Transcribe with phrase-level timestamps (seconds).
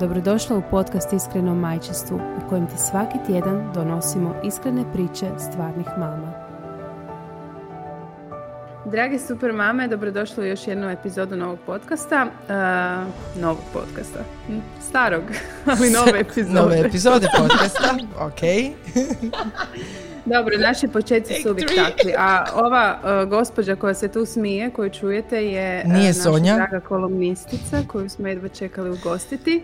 [0.00, 6.32] Dobrodošla u podcast Iskreno majčinstvu u kojem ti svaki tjedan donosimo iskrene priče stvarnih mama.
[8.84, 12.26] Dragi super mame, dobrodošli u još jednu epizodu novog podcasta.
[12.26, 14.18] Uh, novog podcasta.
[14.46, 15.22] Hm, starog,
[15.78, 16.54] ali nove epizode.
[16.60, 17.94] nove epizode podcasta,
[18.26, 18.40] ok.
[20.26, 22.14] Dobro, naši početci su uvijek takvi.
[22.18, 26.54] A ova uh, gospođa koja se tu smije, koju čujete, je uh, Nije naša Sonja.
[26.56, 29.62] draga kolumnistica koju smo jedva čekali ugostiti.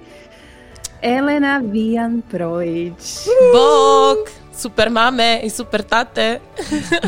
[1.02, 3.27] Elena Vijan Projić.
[3.55, 4.18] Bog!
[4.55, 6.40] Super mame i super tate.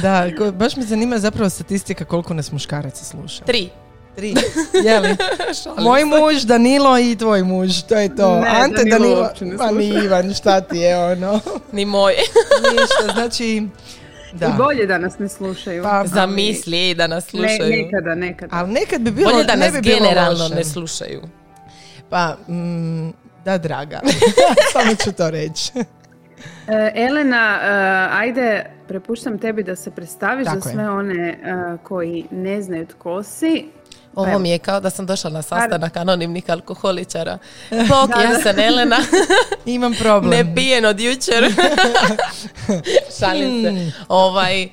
[0.03, 3.45] Da, baš me zanima zapravo statistika koliko nas muškaraca sluša.
[3.45, 3.71] Tri.
[4.17, 4.35] Tri.
[4.87, 5.17] Jeli?
[5.87, 8.41] Moj muž, Danilo i tvoj muž, to je to.
[8.41, 11.41] Ne, Ante Danilo Danilo, ne pa ni Ivan, šta ti je ono?
[11.73, 12.13] Ni moj.
[12.73, 13.67] Ništa, znači,
[14.33, 14.47] da.
[14.47, 15.83] I bolje da nas ne slušaju.
[15.83, 17.83] Pa, Zamisli da nas Ne, slušaju.
[17.83, 18.57] nekada, nekada.
[18.57, 21.23] Ali nekad bi bilo, Bolje da ne nas bi bilo generalno ne slušaju.
[22.11, 23.11] Pa, mm,
[23.45, 24.01] da, draga.
[24.73, 25.73] Samo ću to reći.
[26.69, 27.69] E, Elena, e,
[28.19, 30.75] ajde, prepuštam tebi da se predstaviš Tako za je.
[30.75, 31.37] sve one e,
[31.83, 33.67] koji ne znaju tko si.
[34.17, 34.39] Ovo Evo.
[34.39, 37.39] mi je kao da sam došla na sastanak anonimnih alkoholičara.
[37.71, 38.97] Da, ja sam Elena,
[39.67, 40.31] Imam problem.
[40.31, 41.45] ne pijen od jučer.
[43.21, 43.93] Šalim se.
[44.09, 44.69] Ovaj, e,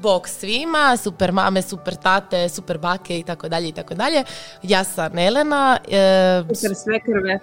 [0.00, 4.24] bog svima, super mame, super tate, super bake i tako dalje i tako dalje.
[4.62, 5.78] Ja sam Elena.
[5.90, 7.38] E, Super sve krve.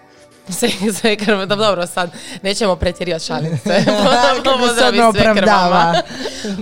[0.50, 2.11] sve, sve krv, da, dobro, sad
[2.41, 3.83] nećemo pretjerivati, šalim se.
[4.44, 6.01] Kako se opravdava.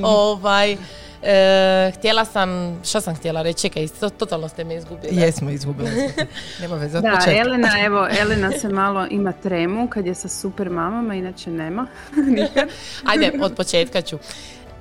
[0.04, 0.78] ovaj,
[1.26, 2.50] e, htjela sam,
[2.84, 5.16] što sam htjela reći, čekaj, to- totalno ste me izgubili.
[5.16, 6.24] Jesmo, izgubili smo.
[6.62, 7.38] Nema veze, od Da, početka.
[7.38, 11.88] Elena, evo, Elena se malo ima tremu kad je sa super mamama, inače nema.
[12.38, 12.70] Nikad.
[13.06, 14.18] Ajde, od početka ću.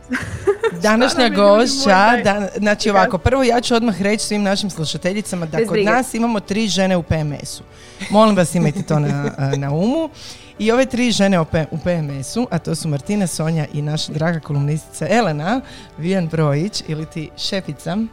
[0.83, 5.67] Današnja gošća, dan, znači ovako, prvo ja ću odmah reći svim našim slušateljicama da Bez
[5.67, 5.91] kod brige.
[5.91, 7.63] nas imamo tri žene u PMS-u.
[8.11, 10.09] Molim vas imajte to na, na umu.
[10.59, 15.07] I ove tri žene u PMS-u, a to su Martina, Sonja i naša draga kolumnistica
[15.11, 15.61] Elena
[15.99, 18.07] Vijan Brojić ili ti šefica na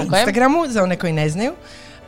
[0.00, 0.20] Tako je.
[0.20, 1.52] Instagramu, za one koji ne znaju,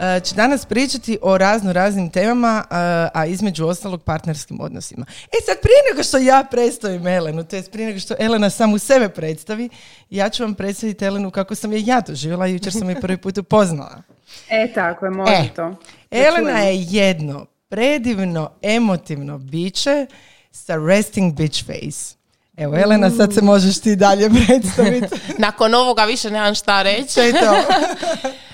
[0.01, 2.75] e, će danas pričati o razno raznim temama, e,
[3.15, 5.07] a između ostalog partnerskim odnosima.
[5.09, 8.79] E sad, prije nego što ja predstavim Elenu, to jest prije nego što Elena samu
[8.79, 9.69] sebe predstavi,
[10.11, 13.39] ja ću vam predstaviti Elenu kako sam je ja doživjela, jučer sam je prvi put
[13.39, 14.03] upoznala.
[14.49, 15.77] E, tako je, može E, to.
[16.11, 20.07] Elena je jedno predivno, emotivno biće
[20.51, 22.17] sa resting bitch face.
[22.57, 25.07] Evo, Elena, sad se možeš ti dalje predstaviti.
[25.39, 27.21] Nakon ovoga više nemam šta reći.
[27.21, 27.57] Je to?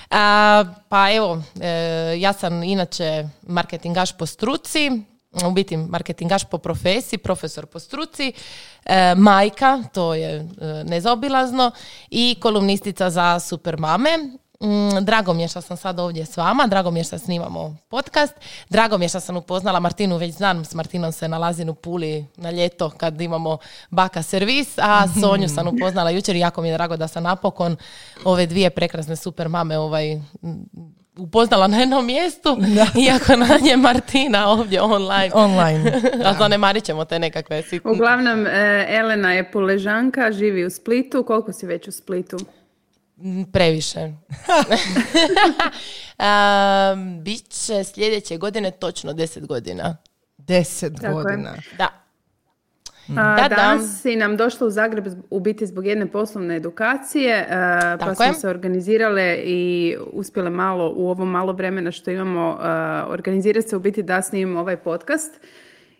[0.09, 4.91] A, pa evo, e, ja sam inače marketingaš po struci,
[5.45, 8.33] u biti marketingaš po profesiji, profesor po struci,
[8.85, 10.45] e, majka, to je e,
[10.83, 11.71] nezaobilazno,
[12.09, 14.17] i kolumnistica za super mame.
[14.17, 14.37] Mm,
[15.01, 18.33] Drago mi je što sam sad ovdje s vama, drago mi je što snimamo podcast,
[18.69, 22.25] drago mi je što sam upoznala Martinu, već znam, s Martinom se nalazim u Puli
[22.37, 23.57] na ljeto kad imamo
[23.89, 27.77] baka servis, a Sonju sam upoznala jučer i jako mi je drago da sam napokon
[28.23, 30.21] ove dvije prekrasne super mame ovaj,
[31.17, 32.57] upoznala na jednom mjestu,
[33.07, 35.31] iako na nje Martina ovdje online.
[35.33, 36.01] Online.
[36.25, 37.91] A zanemarit ćemo te nekakve sitne.
[37.91, 41.23] Uglavnom, e, Elena je puležanka, živi u Splitu.
[41.23, 42.37] Koliko si već u Splitu?
[43.53, 43.99] Previše.
[46.19, 49.97] um, Biće sljedeće godine točno 10 godina.
[50.37, 51.13] Deset Tako je.
[51.13, 51.53] godina.
[51.77, 52.07] Da.
[53.17, 53.55] A, Da, da.
[53.55, 57.47] danas si nam došla u Zagreb u biti zbog jedne poslovne edukacije, e,
[57.99, 58.33] pa smo je.
[58.33, 62.67] se organizirale i uspjele malo u ovo malo vremena što imamo e,
[63.07, 65.39] organizirati se u biti da snimimo ovaj podcast.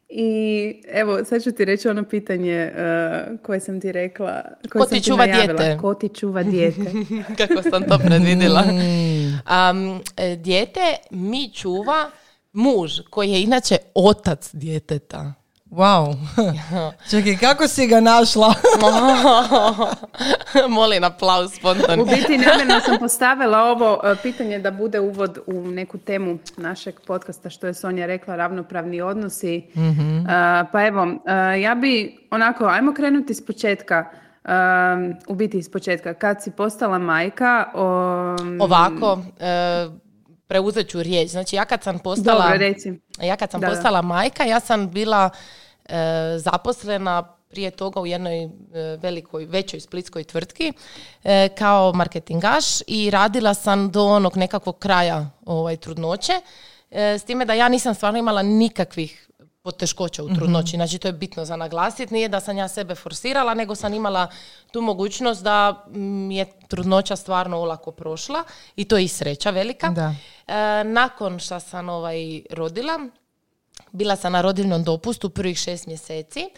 [0.09, 2.71] I evo, sad ću ti reći ono pitanje e,
[3.44, 4.42] koje sam ti rekla.
[4.71, 5.77] Koje Ko sam ti čuva dijete?
[5.81, 6.81] Ko ti čuva dijete?
[7.38, 8.63] Kako sam to predvidila.
[8.68, 12.12] Um, e, dijete mi čuva
[12.54, 15.33] muž koji je inače otac djeteta.
[15.71, 16.15] Wow.
[17.11, 18.53] Čekaj, kako si ga našla?
[20.69, 22.03] Molim aplauz spontano.
[22.03, 26.99] U biti namjerno sam postavila ovo e, pitanje da bude uvod u neku temu našeg
[27.07, 29.55] podcasta što je Sonja rekla, ravnopravni odnosi.
[29.55, 29.63] E,
[30.71, 31.07] pa evo,
[31.55, 34.05] e, ja bi onako, ajmo krenuti iz početka.
[35.27, 36.13] U biti iz početka.
[36.13, 37.85] Kad si postala majka, o,
[38.59, 39.87] Ovako, e,
[40.47, 41.29] preuzet ću riječ.
[41.29, 42.43] Znači ja kad sam postala...
[42.43, 42.93] dobro, reci.
[43.21, 43.73] Ja kad sam Da, da.
[43.73, 45.29] postala majka, ja sam bila
[46.37, 48.49] zaposlena prije toga u jednoj e,
[49.01, 50.73] velikoj, većoj splitskoj tvrtki
[51.23, 56.33] e, kao marketingaš i radila sam do onog nekakvog kraja ovaj, trudnoće.
[56.91, 59.29] S time da ja nisam stvarno imala nikakvih
[59.67, 60.75] poteškoća u trudnoći.
[60.75, 62.13] mm Znači, to je bitno za naglasiti.
[62.13, 64.27] Nije da sam ja sebe forsirala, nego sam imala
[64.71, 68.43] tu mogućnost da mi je trudnoća stvarno olako prošla
[68.75, 69.89] i to je i sreća velika.
[69.89, 70.15] Da.
[70.47, 72.99] E, nakon što sam ovaj, rodila,
[73.91, 76.49] bila sam na rodiljnom dopustu prvih šest mjeseci,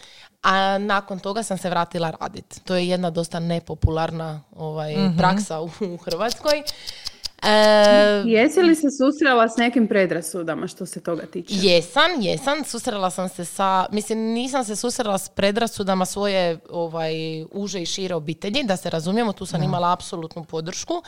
[0.42, 2.60] a nakon toga sam se vratila raditi.
[2.60, 5.18] To je jedna dosta nepopularna ovaj, mhm.
[5.18, 6.62] praksa u, u Hrvatskoj.
[7.42, 11.54] E, Jesi li se susrela s nekim predrasudama što se toga tiče?
[11.56, 12.64] Jesam, jesam.
[12.64, 17.12] Susrela sam se sa, mislim nisam se susrela s predrasudama svoje ovaj,
[17.50, 21.02] uže i šire obitelji, da se razumijemo, tu sam imala apsolutnu podršku.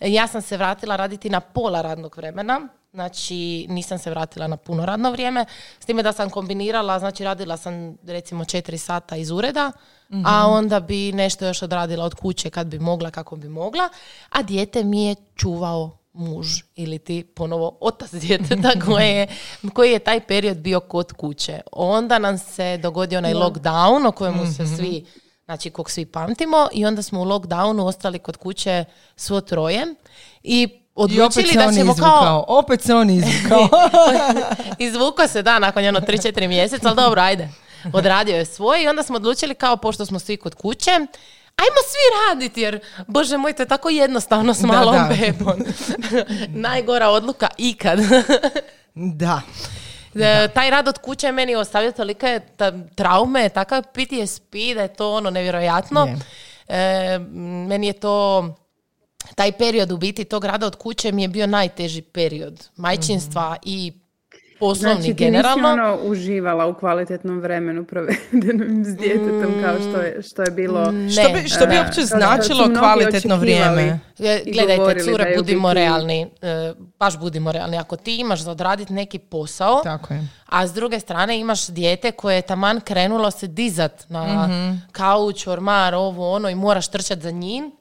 [0.00, 4.86] Ja sam se vratila raditi na pola radnog vremena, znači nisam se vratila na puno
[4.86, 5.44] radno vrijeme,
[5.80, 9.72] s time da sam kombinirala, znači radila sam recimo četiri sata iz ureda,
[10.10, 10.52] a mhm.
[10.52, 13.88] onda bi nešto još odradila od kuće kad bi mogla, kako bi mogla,
[14.28, 19.26] a dijete mi je čuvao muž ili ti ponovo otac djeteta koji je,
[19.74, 21.60] koji je taj period bio kod kuće.
[21.72, 24.76] Onda nam se dogodio onaj lockdown o kojemu se mhm.
[24.76, 25.06] svi
[25.44, 28.84] znači kog svi pamtimo i onda smo u lockdownu ostali kod kuće
[29.16, 29.94] svo troje
[30.42, 32.44] i odlučili da ćemo kao...
[32.48, 33.68] Opet se on izvukao.
[34.78, 37.48] Izvukao se, da, nakon jedno 3-4 mjeseca, ali dobro, ajde.
[37.92, 40.90] Odradio je svoj i onda smo odlučili kao, pošto smo svi kod kuće,
[41.56, 45.64] ajmo svi raditi, jer, bože moj, to je tako jednostavno s malom da, bebom.
[46.68, 47.98] Najgora odluka ikad.
[48.94, 49.40] da.
[50.14, 50.48] Da.
[50.48, 55.12] Taj rad od kuće je meni ostavio tolike ta, traume, takav PTSP da je to
[55.12, 56.08] ono nevjerojatno.
[56.68, 57.18] E,
[57.68, 58.44] meni je to
[59.34, 63.62] taj period u biti tog rada od kuće mi je bio najteži period majčinstva mm
[63.62, 64.02] i
[64.62, 65.68] poslovni znači, ti generalno.
[65.68, 70.90] ono uživala u kvalitetnom vremenu provedenom s djetetom kao što je, što je bilo...
[70.90, 71.10] Ne.
[71.10, 73.98] Što bi, što bi uopće značilo kvalitetno vrijeme?
[74.52, 76.26] Gledajte, cure, budimo realni.
[76.42, 77.78] E, baš budimo realni.
[77.78, 80.28] Ako ti imaš za odraditi neki posao, Tako je.
[80.46, 85.46] a s druge strane imaš dijete koje je taman krenulo se dizat na mm kauč,
[85.46, 87.72] ormar, ovo, ono i moraš trčati za njim,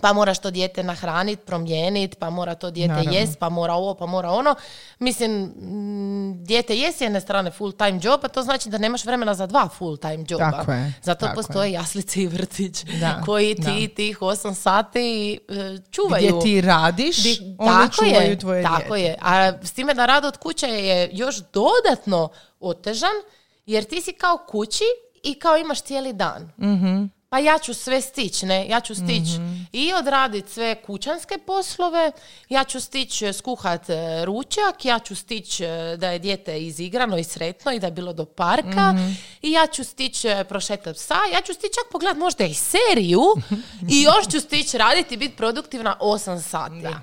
[0.00, 4.06] pa moraš to dijete nahraniti, promijeniti, pa mora to dijete jest, pa mora ovo, pa
[4.06, 4.54] mora ono.
[4.98, 9.04] Mislim, mm, dijete je s jedne strane full time job, a to znači da nemaš
[9.04, 10.50] vremena za dva full time joba.
[10.50, 11.72] Tako je, Zato tako postoje je.
[11.72, 12.84] jaslice i vrtić
[13.24, 16.28] koji ti tih 8 sati e, čuvaju.
[16.28, 19.16] Gdje ti radiš, Di, tako čuvaju je, tvoje Tako je.
[19.20, 22.28] A s time da rad od kuće je još dodatno
[22.60, 23.14] otežan,
[23.66, 24.84] jer ti si kao kući
[25.22, 26.52] i kao imaš cijeli dan.
[26.58, 28.68] mm pa ja ću sve stići, ne?
[28.68, 32.12] Ja ću stići mm i odraditi sve kućanske poslove,
[32.48, 37.18] ja ću stići e, skuhat e, ručak, ja ću stići e, da je dijete izigrano
[37.18, 39.12] i sretno i da je bilo do parka mhm.
[39.42, 43.22] i ja ću stići prošetati psa, ja ću stići čak pogledat možda i seriju
[43.94, 46.80] i još ću stići raditi i biti produktivna 8 sati.
[46.80, 47.02] Da.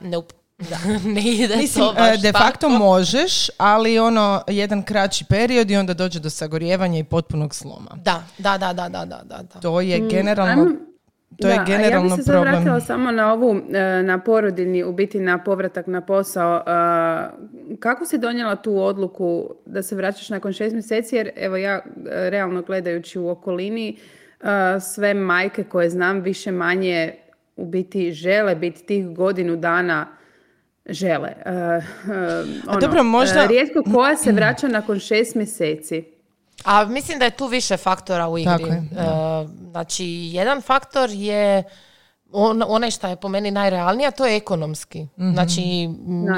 [0.00, 0.41] Uh, nope.
[0.70, 0.78] Da,
[1.14, 5.94] ne ide Mislim, to baš de facto možeš, ali ono jedan kraći period i onda
[5.94, 7.90] dođe do sagorjevanja i potpunog sloma.
[7.96, 9.60] Da, da, da, da, da, da.
[9.60, 10.66] To je mm, generalno...
[11.40, 12.54] to je generalno ja bih se problem.
[12.54, 16.56] vratila samo na ovu, e, na porodini, u biti na povratak na posao.
[16.56, 16.62] E,
[17.80, 21.16] kako si donijela tu odluku da se vraćaš nakon šest mjeseci?
[21.16, 21.82] Jer evo ja, e,
[22.30, 23.96] realno gledajući u okolini,
[24.80, 27.14] sve majke koje znam više manje
[27.56, 30.06] u biti žele biti tih godinu dana
[30.86, 31.32] žele.
[31.46, 31.84] Uh,
[32.68, 33.42] ono, dobro, možda...
[33.42, 36.04] Uh, rijetko koja se vraća nakon šest mjeseci.
[36.64, 38.64] A mislim da je tu više faktora u igri.
[38.64, 41.64] Je, uh, znači, jedan faktor je
[42.32, 45.02] on, onaj što je po meni najrealnija, to je ekonomski.
[45.02, 45.88] mm Znači,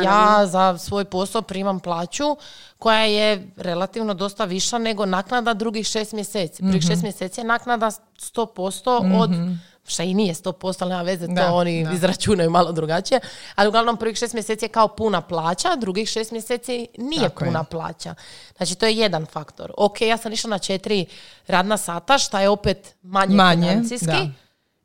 [0.05, 2.37] ja za svoj posao primam plaću
[2.79, 6.63] koja je relativno dosta viša nego naknada drugih šest mjeseci.
[6.63, 9.53] Prvih šest mjeseci je naknada 100% od mhm
[9.87, 13.21] šta i nije 100%, ali nema veze, to oni izračunaju malo drugačije.
[13.55, 18.15] Ali uglavnom prvih šest mjeseci je kao puna plaća, drugih šest mjeseci nije puna plaća.
[18.57, 19.73] Znači to je jedan faktor.
[19.77, 21.07] Ok, ja sam išla na četiri
[21.47, 24.31] radna sata, šta je opet manje, manje financijski,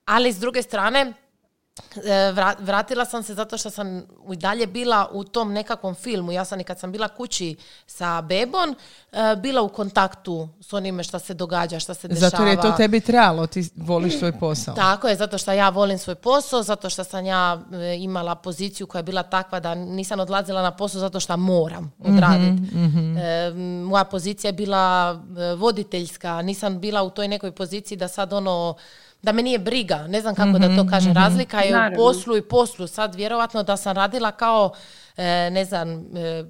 [0.05, 1.13] ali s druge strane
[2.59, 3.97] vratila sam se zato što sam
[4.33, 6.31] i dalje bila u tom nekakvom filmu.
[6.31, 7.55] Ja sam i kad sam bila kući
[7.87, 8.75] sa bebom,
[9.11, 12.29] e, bila u kontaktu s onime što se događa, što se dešava.
[12.29, 14.75] Zato je to tebi trebalo, ti voliš svoj posao.
[14.75, 18.87] Tako je, zato što ja volim svoj posao, zato što sam ja e, imala poziciju
[18.87, 22.77] koja je bila takva da nisam odlazila na posao zato što moram mhm, odraditi.
[22.77, 23.83] Mhm.
[23.83, 25.19] moja pozicija je bila
[25.57, 28.75] voditeljska, nisam bila u toj nekoj poziciji da sad ono
[29.21, 31.19] da me nije briga, ne znam kako da to mhm, kažem, mhm.
[31.19, 32.87] razlika je u poslu i poslu.
[32.87, 34.73] Sad vjerovatno da sam radila kao,
[35.17, 36.43] e, ne znam, e,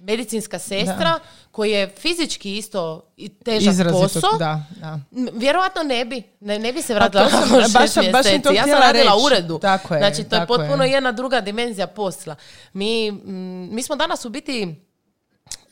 [0.00, 1.18] medicinska sestra
[1.50, 4.98] koji je fizički isto i težak Izrazito, posao, da, da.
[5.32, 8.52] vjerojatno ne bi, ne, ne bi se vratila to šest baš baš sam to.
[8.52, 9.26] Ja sam radila u reći.
[9.26, 9.58] uredu.
[9.58, 10.58] Tako je, znači, to je tako je.
[10.58, 12.36] potpuno jedna druga dimenzija posla.
[12.72, 14.74] Mi, mm, mi smo danas u biti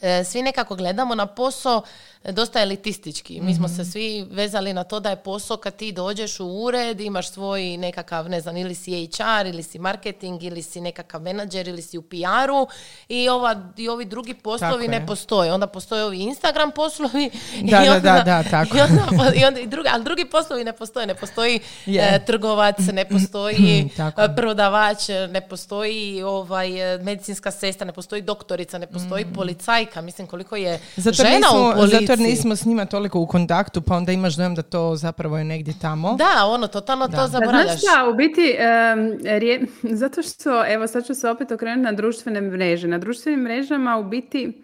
[0.01, 1.83] e, svi nekako gledamo na posao
[2.27, 3.41] dosta elitistički.
[3.41, 3.75] Mi smo Mhm.
[3.75, 7.77] se svi vezali na to da je posao kad ti dođeš u ured, imaš svoj
[7.77, 11.99] nekakav, ne znam, ili si HR, ili si marketing, ili si nekakav menadžer, ili si
[11.99, 12.67] u PR-u
[13.09, 15.07] i, ova, i ovi drugi poslovi ne je.
[15.07, 15.53] postoje.
[15.53, 17.31] Onda postoje ovi Instagram poslovi
[17.63, 18.77] Da, i da, onda, da, da, tako.
[18.77, 19.03] I onda,
[19.41, 21.07] i onda i drugi, ali drugi poslovi ne postoje.
[21.07, 22.03] Ne postoji Je.
[22.05, 24.23] e, trgovac, ne postoji Tako.
[24.23, 24.99] e, prodavač,
[25.31, 30.01] ne postoji ovaj, e, medicinska sestra, ne postoji doktorica, ne postoji policajka.
[30.01, 30.81] Mislim koliko je Mm.
[30.99, 32.07] Zato žena nismo, u policiji.
[32.07, 35.39] zato jer nismo s njima toliko u kontaktu, pa onda imaš dojam da to zapravo
[35.39, 36.15] je negdje tamo.
[36.15, 37.17] Da, ono, totalno Da.
[37.17, 37.65] to Da, zaboravljaš.
[37.67, 38.99] Znaš šta, u biti, em,
[39.33, 42.89] rije- zato što, evo sad ću se opet okrenuti na društvene mreže.
[42.89, 44.63] Na društvenim mrežama u biti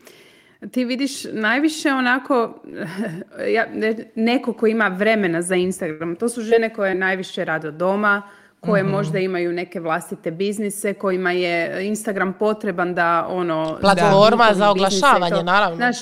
[0.62, 2.62] ti vidiš najviše onako
[3.56, 6.16] ja, ne- neko ko ima vremena za Instagram.
[6.16, 8.22] To su žene koje najviše rade od doma,
[8.60, 8.92] koje Mhm.
[8.92, 13.78] možda imaju neke vlastite biznise, kojima je Instagram potreban da ono...
[13.80, 15.42] Platforma da, za oglašavanje, to.
[15.42, 15.76] naravno.
[15.76, 15.96] Znaš,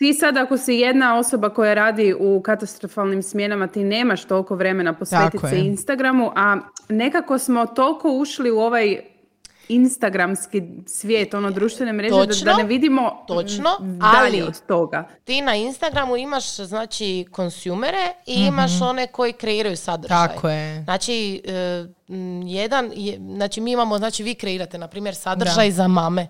[0.00, 4.92] ti sad ako si jedna osoba koja radi u katastrofalnim smjenama, ti nemaš toliko vremena
[4.92, 5.58] posvetiti se.
[5.58, 6.56] Instagramu, a
[6.88, 9.00] nekako smo toliko ušli u ovaj
[9.68, 15.08] instagramski svijet, ono društvene mreže, da, Točno, da ne vidimo točno, dalje ali- od toga.
[15.24, 20.28] Ti na Instagramu imaš znači konsumere i imaš one koji kreiraju sadržaj.
[20.28, 20.82] Tako je.
[20.84, 21.86] Znači, e,
[22.44, 26.28] jedan, je, znači mi imamo, znači vi kreirate, na primjer, sadržaj za mame.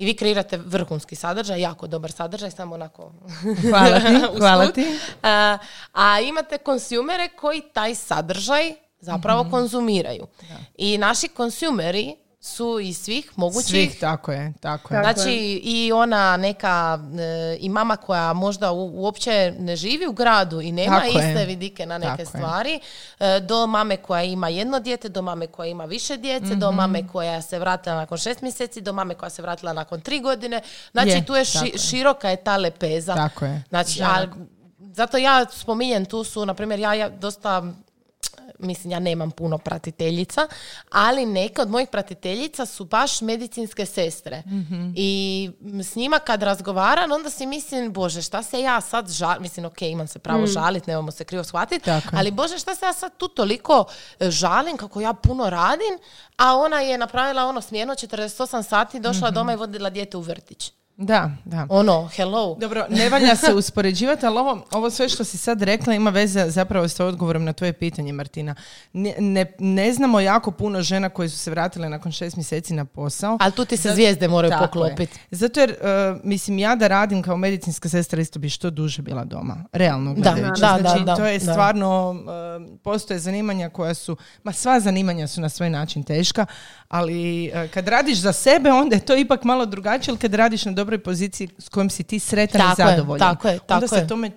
[0.00, 3.12] I vi kreirate vrhunski sadržaj, jako dobar sadržaj, samo onako...
[3.70, 4.06] Hvala ti,
[4.38, 4.86] hvala ti.
[5.22, 5.58] A,
[5.92, 9.50] a imate konsumere koji taj sadržaj zapravo Mhm.
[9.50, 10.26] konzumiraju.
[10.76, 15.02] I naši konsumeri su iz svih mogućih Svih, tako je, tako je.
[15.02, 15.30] Znači
[15.64, 20.72] i ona neka e, i mama koja možda u- uopće ne živi u gradu i
[20.72, 21.30] nema Tako je.
[21.30, 22.26] iste vidike na neke Tako je.
[22.26, 22.80] stvari,
[23.20, 26.76] e, do mame koja ima jedno dijete, do mame koja ima više djece, do Mhm.
[26.76, 30.60] mame koja se vratila nakon šest mjeseci, do mame koja se vratila nakon tri godine.
[30.92, 31.78] Znači Je, tu je, ši- je.
[31.80, 33.14] široka je ta lepeza.
[33.14, 33.62] Tako je.
[33.68, 34.26] Znači, a,
[34.80, 37.62] zato ja spominjem, tu su, na primjer, ja, ja dosta
[38.60, 40.46] mislim ja nemam puno pratiteljica,
[40.90, 44.42] ali neke od mojih pratiteljica su baš medicinske sestre.
[44.46, 44.90] Mhm.
[44.96, 45.50] I
[45.82, 49.82] s njima kad razgovaram, onda si mislim, bože, šta se ja sad žalim, mislim, ok,
[49.82, 53.28] imam se pravo žalit, nemamo se krivo shvatiti, ali bože, šta se ja sad tu
[53.28, 53.84] toliko
[54.20, 55.98] e, žalim, kako ja puno radim,
[56.36, 58.30] a ona je napravila ono smjerno 48
[58.62, 59.34] sati, došla Mhm.
[59.34, 60.72] doma i vodila dijete u vrtić.
[61.02, 61.66] Da, da.
[61.68, 62.56] Ono, hello.
[62.60, 66.50] Dobro, ne valja se uspoređivati, ali ovo, ovo sve što si sad rekla ima veze
[66.50, 68.54] zapravo s odgovorom na tvoje pitanje, Martina.
[68.92, 72.84] Ne, ne, ne znamo jako puno žena koje su se vratile nakon šest mjeseci na
[72.84, 73.36] posao.
[73.40, 75.18] Ali tu ti se zvijezde moraju poklopiti.
[75.30, 79.24] Zato jer, uh, mislim, ja da radim kao medicinska sestra isto bi što duže bila
[79.24, 79.64] doma.
[79.72, 80.60] Realno Da, gledajući.
[80.60, 85.40] da, znači, da, to je stvarno, uh, postoje zanimanja koja su, ma sva zanimanja su
[85.40, 86.46] na svoj način teška,
[86.90, 90.64] ali uh, kad radiš za sebe, onda je to ipak malo drugačije, ali kad radiš
[90.64, 93.66] na dobroj poziciji s kojom si ti sretan Tako i je, zadovoljan, tako je, onda
[93.66, 94.08] tako se je.
[94.08, 94.30] tome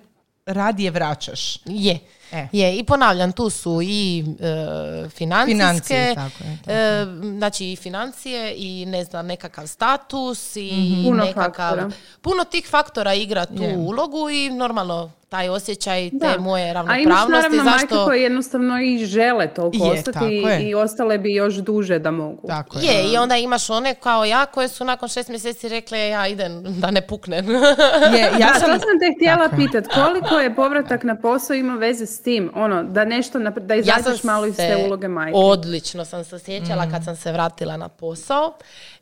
[0.46, 1.56] radije vraćaš.
[1.64, 1.98] Je.
[2.32, 2.48] E.
[2.52, 7.04] Je, i ponavljam, tu su i e, financijske, Financije, tako je, tako e,
[7.36, 11.04] znači i financije i ne znam, nekakav status i Mhm.
[11.04, 11.90] Puno nekakav, faktora.
[12.20, 13.76] puno tih faktora igra tu Je.
[13.76, 16.38] ulogu i normalno taj osjećaj te Da.
[16.38, 18.04] moje A imaš ravnopravnosti, naravno majke zašto...
[18.04, 20.60] koje jednostavno i žele toliko Je, ostati tako i, je.
[20.60, 22.46] i ostale bi još duže da mogu.
[22.48, 22.84] Tako je.
[22.86, 26.62] Je, i onda imaš one kao ja koje su nakon šest mjeseci rekle ja idem
[26.70, 27.50] da ne puknem.
[28.10, 29.66] Je, ja da, sam, to sam te htjela Tako je.
[29.66, 29.84] pitat.
[29.94, 32.50] Koliko je povratak na posao ima veze s tim?
[32.54, 35.32] Ono, da nešto, napre- da izađeš malo iz te uloge majke.
[35.36, 36.90] Odlično sam se osjećala Mm.
[36.90, 38.54] kad sam se vratila na posao.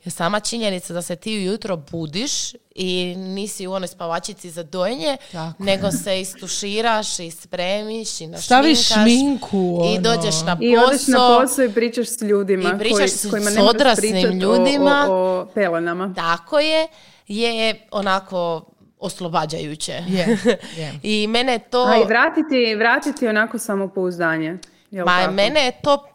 [0.04, 2.32] Jer sama činjenica da se ti ujutro budiš
[2.74, 8.44] i nisi u onoj spavačici za dojenje, Tako nego se istuširaš i spremiš i našminkaš.
[8.44, 10.00] Staviš šminku, I ono.
[10.00, 11.40] dođeš na I odeš na posao.
[11.40, 15.06] posao i pričaš s ljudima I pričaš koji, s- kojima s odraslim pričat o- ljudima.
[15.10, 16.14] O, o pelenama.
[16.14, 16.88] Tako je,
[17.28, 18.64] je onako
[18.98, 19.92] oslobađajuće.
[20.08, 20.38] Je,
[20.76, 20.92] je.
[21.14, 21.82] I mene je to...
[21.82, 24.58] A i vratiti, vratiti onako samopouzdanje.
[24.90, 25.32] Jel Ma tako?
[25.32, 26.06] mene je to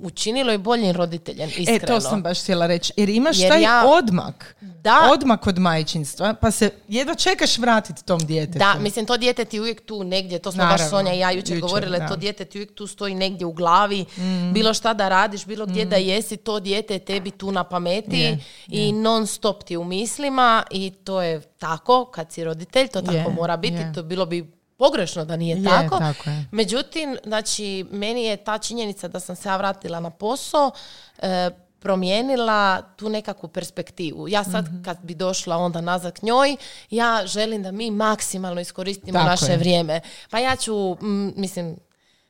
[0.00, 1.76] učinilo i boljim roditeljem, iskreno.
[1.76, 2.92] E, to sam baš htjela reći.
[2.96, 4.56] Jer imaš Jer taj ja- odmak.
[4.60, 5.10] Da.
[5.12, 8.58] Odmak od majčinstva, pa se jedva čekaš vratiti tom djetetu.
[8.58, 11.30] Da, mislim, to dijete ti uvijek tu negdje, to smo baš Naravno, Sonja i ja
[11.30, 12.04] jučer jučer, govorile, da.
[12.04, 12.08] Mm.
[12.08, 14.04] to dijete ti uvijek tu stoji negdje u glavi,
[14.52, 18.16] bilo šta da radiš, bilo gdje da jesi, to dijete je tebi tu na pameti
[18.18, 18.38] Je,
[18.68, 23.16] i non stop ti u mislima i to je tako, kad si roditelj, to tako
[23.16, 23.92] Je, mora biti, je.
[23.92, 25.98] to bilo bi pogrešno da nije Je, tako.
[25.98, 26.44] tako je.
[26.52, 30.70] Međutim, znači, meni je ta činjenica da sam se ja vratila na posao,
[31.18, 34.28] e, promijenila tu nekakvu perspektivu.
[34.28, 34.82] Ja sad Mhm.
[34.82, 36.56] kad bi došla onda nazad k njoj,
[36.90, 39.56] ja želim da mi maksimalno iskoristimo Tako naše je.
[39.58, 40.00] vrijeme.
[40.30, 41.76] Pa ja ću, mm, mislim,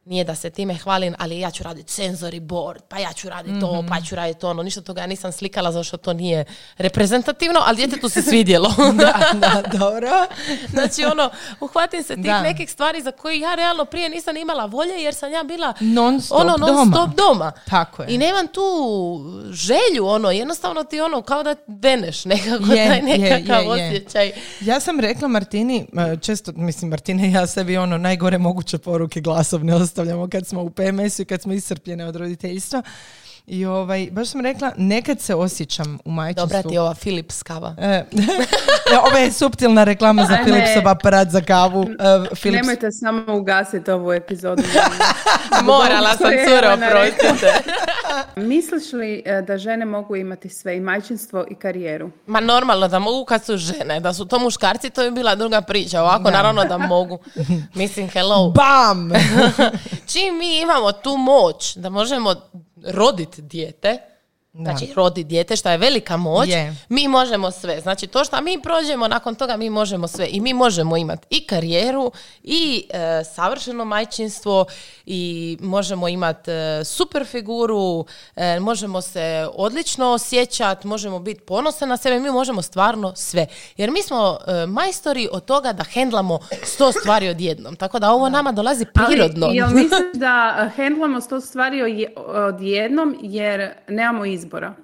[0.04, 3.60] nije da se time hvalim, ali ja ću raditi senzori board, pa ja ću raditi
[3.60, 3.88] to, Mhm.
[3.88, 4.62] pa ću raditi ono.
[4.62, 6.44] Ništa toga ja nisam slikala zato što to nije
[6.78, 8.68] reprezentativno, ali djetetu se svidjelo.
[8.94, 10.08] da, da, dobro.
[10.72, 11.30] znači ono,
[11.60, 12.42] uhvatim se tih Da.
[12.42, 16.20] nekih stvari za koje ja realno prije nisam imala volje jer sam ja bila Non
[16.20, 16.96] stop ono non doma.
[16.96, 17.52] stop doma.
[17.66, 18.08] Tako je.
[18.10, 18.62] I nemam tu
[19.46, 23.88] želju, ono, jednostavno ti ono, kao da veneš nekako, Je, taj nekakav je, je.
[23.88, 24.32] osjećaj.
[24.60, 29.20] Ja sam rekla Martini, e, često, mislim Martina i ja sebi ono najgore moguće poruke
[29.20, 32.82] glasovne ostavljamo kad smo u PMS-u i kad smo iscrpljene od roditeljstva.
[33.46, 36.46] I ovaj, baš sam rekla, nekad se osjećam u majčinstvu.
[36.46, 37.74] Dobra ti je ova Philips kava.
[37.78, 38.04] E,
[39.06, 40.38] ovo je suptilna reklama za.
[40.42, 41.82] Philipsov aparat za kavu.
[41.82, 44.62] E, Philips, Nemojte samo ugasiti ovu epizodu.
[45.64, 47.28] Morala sam To je curo, Jelena rekla.
[47.28, 47.52] prostite.
[48.48, 52.10] Misliš li e, da žene mogu imati sve i majčinstvo i karijeru?
[52.26, 55.60] Ma normalno da mogu kad su žene, da su to muškarci, to je bila druga
[55.60, 56.02] priča.
[56.02, 57.18] Ovako naravno da mogu.
[57.74, 58.50] Mislim, hello.
[58.50, 59.10] bam!
[60.12, 62.34] Čim mi imamo tu moć da možemo
[62.82, 64.11] roditi dijete,
[64.54, 66.76] znači roditi dijete, što je velika moć, Je.
[66.88, 67.80] mi možemo sve.
[67.80, 70.26] Znači to što mi prođemo, nakon toga mi možemo sve.
[70.30, 74.66] I mi možemo imati i karijeru, i e, savršeno majčinstvo,
[75.06, 78.04] i možemo imati e, super figuru,
[78.36, 83.46] e, možemo se odlično osjećati, možemo biti ponosne na sebe, mi možemo stvarno sve.
[83.76, 87.76] Jer mi smo e, majstori od toga da hendlamo sto stvari odjednom.
[87.76, 89.46] Tako da ovo nama dolazi prirodno.
[89.46, 94.74] Ali jel misliš da hendlamo sto stvari odjednom jer nemamo izbora?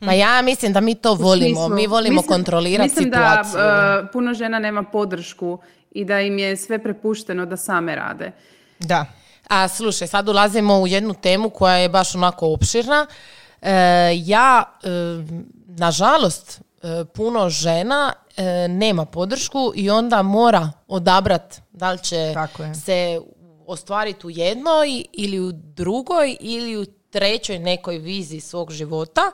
[0.00, 1.68] Ma ja mislim da mi to volimo.
[1.68, 3.58] Mi volimo mislim- kontrolirati mislim situaciju.
[3.60, 5.58] da e, puno žena nema podršku
[5.90, 8.32] i da im je sve prepušteno da same rade.
[8.78, 9.06] Da.
[9.48, 13.06] A slušaj, sad ulazimo u jednu temu koja je baš onako opširna.
[13.62, 13.72] E,
[14.14, 14.88] ja, e,
[15.66, 22.62] nažalost, e, puno žena e, nema podršku i onda mora odabrat da li će Tako
[22.62, 22.74] je.
[22.74, 23.20] se
[23.66, 26.84] ostvariti u jednoj ili u drugoj ili u
[27.14, 29.30] trećoj nekoj viziji svog života.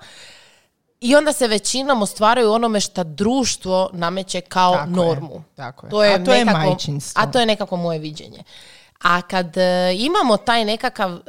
[1.00, 5.42] I onda se većinom ostvaraju onome što društvo nameće kao Tako je, normu.
[5.56, 5.90] tako je.
[5.90, 7.22] To je A to je nekako- majčinstvo.
[7.22, 8.42] A to je nekako moje viđenje.
[9.00, 9.62] A kad e,
[9.96, 11.20] imamo taj nekakav e,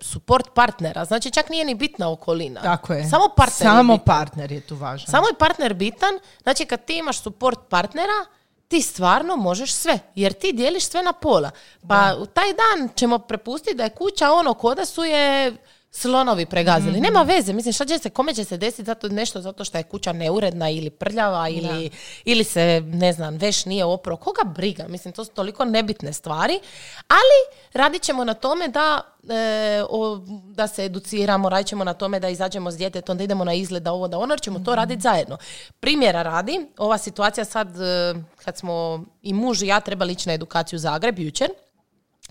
[0.00, 2.62] support partnera, znači čak nije ni bitna okolina.
[2.62, 3.04] Tako je.
[3.04, 4.04] Samo partner je Samo bitan.
[4.06, 5.06] partner je tu važan.
[5.06, 8.24] Samo je partner bitan, znači kad ti imaš support partnera,
[8.68, 11.50] ti stvarno možeš sve, jer ti dijeliš sve na pola.
[11.88, 15.52] Pa u taj dan ćemo prepustiti da je kuća ono ko da su je
[15.96, 17.00] slonovi pregazili.
[17.00, 19.84] Nema veze, mislim šta će se, kome će se desiti zato nešto zato što je
[19.84, 21.90] kuća neuredna ili prljava ili,
[22.24, 24.16] ili se, ne znam, veš nije opro.
[24.16, 24.84] Koga briga?
[24.88, 26.60] Mislim, to su toliko nebitne stvari,
[27.08, 27.38] ali
[27.72, 32.28] radit ćemo na tome da, e, o- da se educiramo, radit ćemo na tome da
[32.28, 35.02] izađemo s djetetom, da idemo na izgled, da ovo, da ono, jer ćemo to raditi
[35.02, 35.38] zajedno.
[35.80, 40.34] Primjera radi, ova situacija sad, e, kad smo i muž i ja trebali ići na
[40.34, 41.48] edukaciju u Zagreb jučer,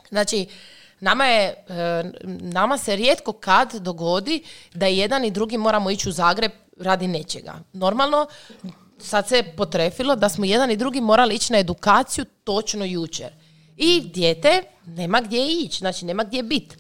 [0.09, 0.47] Znači,
[1.05, 2.03] nama je, e,
[2.41, 7.53] nama se rijetko kad dogodi da jedan i drugi moramo ići u Zagreb radi nečega.
[7.73, 8.27] Normalno,
[8.99, 13.33] sad se potrefilo da smo jedan i drugi morali ići na edukaciju točno jučer.
[13.77, 16.75] I dijete nema gdje ići, znači nema gdje biti.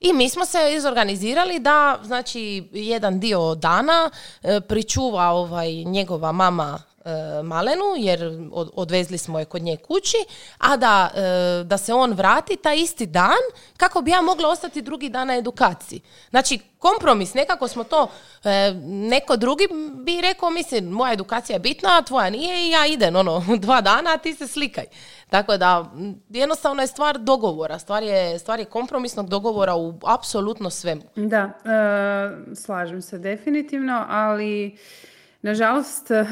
[0.00, 4.10] I mi smo se izorganizirali da, znači, jedan dio dana
[4.42, 6.87] e, pričuva ovaj, njegova mama
[7.42, 10.16] Malenu, jer od- odvezli smo je kod nje kući,
[10.58, 11.20] a da, e,
[11.64, 13.42] da se on vrati taj isti dan
[13.76, 16.00] kako bi ja mogla ostati drugi dan na edukaciji.
[16.30, 18.08] Znači, kompromis, nekako smo to,
[18.44, 22.86] e, neko drugi bi rekao, mislim, moja edukacija je bitna, a tvoja nije i ja
[22.86, 24.84] idem, ono, dva dana, a ti se slikaj.
[25.30, 25.92] Tako da,
[26.28, 31.02] jednostavno je stvar dogovora, stvar je, stvar je kompromisnog dogovora u apsolutno svemu.
[31.16, 34.78] Da, e, slažem se definitivno, ali
[35.42, 36.24] nažalost e,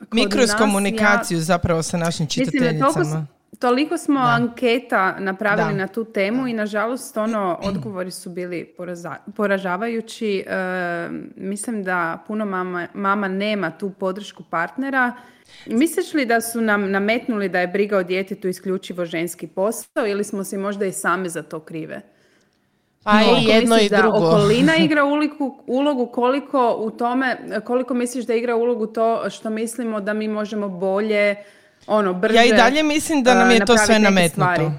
[0.00, 3.26] kod Mi kroz nas komunikaciju zapravo sa našim mislim, toliko, čitateljicama.
[3.58, 5.76] toliko smo anketa napravili Da.
[5.76, 10.38] na tu temu i nažalost ono, odgovori su bili poraza- poražavajući.
[10.38, 10.54] E,
[11.36, 15.12] mislim da puno mama, mama nema tu podršku partnera.
[15.66, 20.24] Misliš li da su nam nametnuli da je briga o djetetu isključivo ženski posao ili
[20.24, 22.00] smo si možda i same za to krive?
[23.04, 24.16] Pa i Koliko jedno i da drugo.
[24.18, 30.00] okolina igra uliku, ulogu koliko u tome, koliko misliš da igra ulogu to što mislimo
[30.00, 31.36] da mi možemo bolje,
[31.86, 34.52] ono, brže Ja i dalje mislim da nam je to sve nametnuto.
[34.52, 34.70] stvari?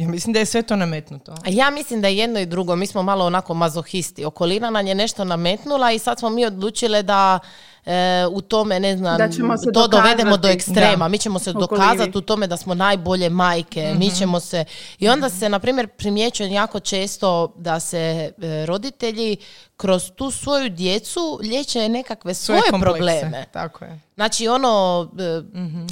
[0.00, 1.32] Ja mislim da je sve to nametnuto.
[1.32, 2.76] A ja mislim da je jedno i drugo.
[2.76, 4.24] Mi smo malo onako mazohisti.
[4.24, 7.38] Okolina nam je nešto nametnula i sad smo mi odlučile da
[7.86, 7.92] e,
[8.30, 10.96] u tome, ne znam, Da ćemo se to dovedemo do ekstrema.
[10.96, 11.08] Da.
[11.08, 13.88] Mi ćemo se dokazati u tome da smo najbolje majke.
[13.90, 13.98] Mhm.
[13.98, 14.64] Mi ćemo se...
[14.98, 19.36] I onda se, na primjer, primjećuje jako često da se e, roditelji
[19.76, 22.84] kroz tu svoju djecu liječe nekakve svoje, komplekse.
[22.94, 23.46] probleme.
[23.52, 24.00] Tako je.
[24.14, 25.86] Znači ono, e, Mhm.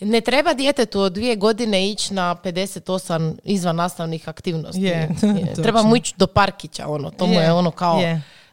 [0.00, 4.92] Ne treba djetetu od dvije godine ići na 58 izvan nastavnih aktivnosti.
[5.20, 5.62] Točno.
[5.62, 8.00] treba mu ići do parkića, ono, to mu je Je, ono kao...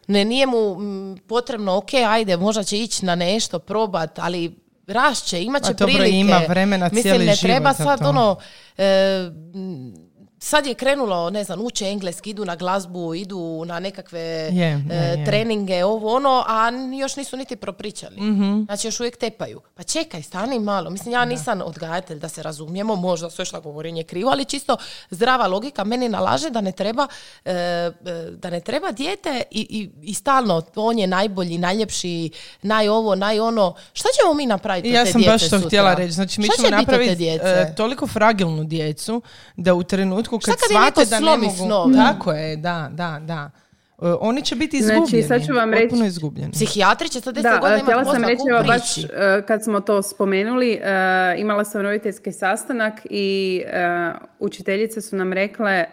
[0.08, 0.78] Ne, nije mu
[1.28, 4.56] potrebno, ok, ajde, možda će ići na nešto, probat, ali
[4.88, 6.18] rašće, imat će A dobro, prilike.
[6.18, 8.36] ima vremena Mislim, cijeli ne treba sad ono...
[8.78, 9.32] e,
[10.44, 14.86] sad je krenulo, ne znam, uče engleski, idu na glazbu, idu na nekakve Je, je,
[14.92, 15.26] e, je.
[15.26, 18.22] treninge, ovo ono, a još nisu niti propričali.
[18.22, 18.64] Mhm.
[18.66, 19.62] Znači još uvijek tepaju.
[19.76, 20.90] Pa čekaj, stani malo.
[20.90, 24.78] Mislim, ja nisam odgajatelj da se razumijemo, možda sve što govorim je krivo, ali čisto
[25.10, 27.08] zdrava logika meni nalaže da ne treba,
[27.46, 27.92] e, e,
[28.32, 33.40] da ne treba dijete i, i, i stalno on je najbolji, najljepši, naj ovo, naj
[33.40, 33.76] ono.
[33.94, 36.12] Šta ćemo mi napraviti ja te sam baš to htjela reći.
[36.12, 37.40] Znači, mi Šta ćemo napraviti
[37.78, 39.22] toliko fragilnu djecu
[39.56, 41.56] da u trenutku kad Šta kad je shvate da ne mogu...
[41.56, 41.96] snove?
[41.96, 43.52] Tako je, da, da, da.
[44.02, 45.24] E, oni će biti Znači, izgubljeni.
[45.24, 46.52] sad ću vam reći- Potpuno izgubljeni.
[46.52, 49.08] Psihijatri će sad 10 Da, godina e, imati sam reći, evo baš e,
[49.48, 50.80] kad smo to spomenuli, e,
[51.38, 53.62] imala sam roditeljski sastanak i
[54.40, 55.86] učiteljice su nam rekle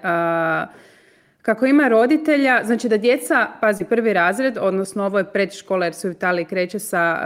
[1.42, 6.08] kako ima roditelja, znači da djeca, pazi, prvi razred, odnosno ovo je predškola jer se
[6.08, 7.16] u Italiji kreće sa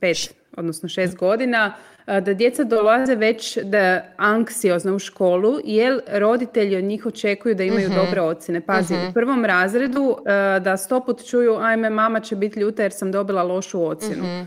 [0.00, 0.16] pet,
[0.56, 1.74] odnosno šest godina,
[2.06, 7.90] da djeca dolaze već da anksiozno u školu, jer roditelji od njih očekuju da imaju
[8.04, 8.60] dobre ocjene.
[8.60, 10.16] Pazi, u prvom razredu
[10.62, 14.24] da stoput čuju, ajme, mama će biti ljuta jer sam dobila lošu ocjenu.
[14.24, 14.44] E,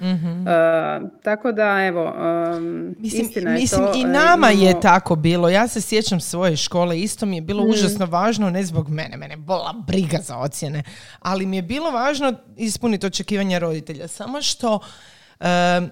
[1.23, 2.13] tako da, evo,
[2.57, 3.93] um, Mislim, istina je mislim to.
[3.97, 5.49] i e, nama je imamo- tako bilo.
[5.49, 9.37] Ja se sjećam svoje škole, isto mi je bilo užasno važno, ne zbog mene, mene
[9.37, 10.83] bola briga za ocjene,
[11.19, 14.07] ali mi je bilo važno ispuniti očekivanja roditelja.
[14.07, 14.79] Samo što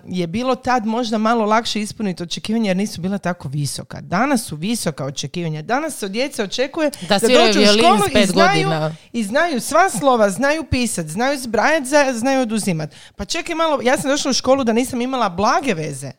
[0.06, 4.01] je bilo tad možda malo lakše ispuniti očekivanja jer nisu bila tako visoka.
[4.01, 5.62] Danas su visoka očekivanja.
[5.62, 8.95] Danas se od djece očekuje Da da, dođu u školu i znaju, godina.
[9.13, 12.89] i znaju sva slova, znaju pisat, znaju zbrajat, za- znaju oduzimat.
[13.15, 16.12] Pa čekaj malo, ja sam došla u školu da nisam imala blage veze.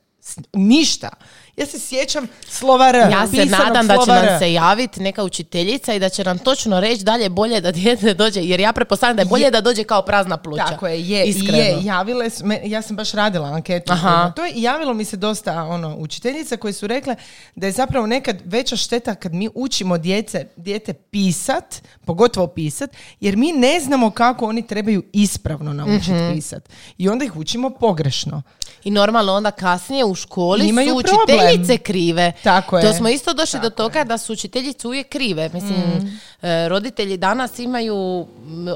[0.52, 1.08] Ništa.
[1.56, 2.94] Ja se sjećam slova R.
[2.94, 6.80] Ja se nadam da će nam se javiti neka učiteljica i da će nam točno
[6.80, 10.02] reći dalje bolje da dijete dođe, jer ja pretpostavljam da je bolje da dođe kao
[10.02, 10.64] prazna pluća.
[10.64, 11.58] Tako je, je, Iskreno.
[11.58, 12.26] je, javile
[12.64, 13.92] ja sam baš radila anketu.
[13.92, 14.10] Aha.
[14.10, 17.16] na To je, i javilo mi se dosta ono, učiteljica koje su rekle
[17.54, 22.90] da je zapravo nekad veća šteta kad mi učimo djece, dijete pisat, pogotovo pisat,
[23.20, 26.34] jer mi ne znamo kako oni trebaju ispravno naučiti Mhm.
[26.34, 26.68] pisat.
[26.98, 28.42] I onda ih učimo pogrešno.
[28.84, 31.38] I normalno onda kasnije u školi Imaju su problem.
[31.46, 32.32] Učiteljice krive.
[32.42, 32.82] Tako je.
[32.82, 35.50] To smo isto došli do toga da su učiteljice uvijek krive.
[35.50, 36.18] Mislim, Mm.
[36.42, 38.26] e, roditelji danas imaju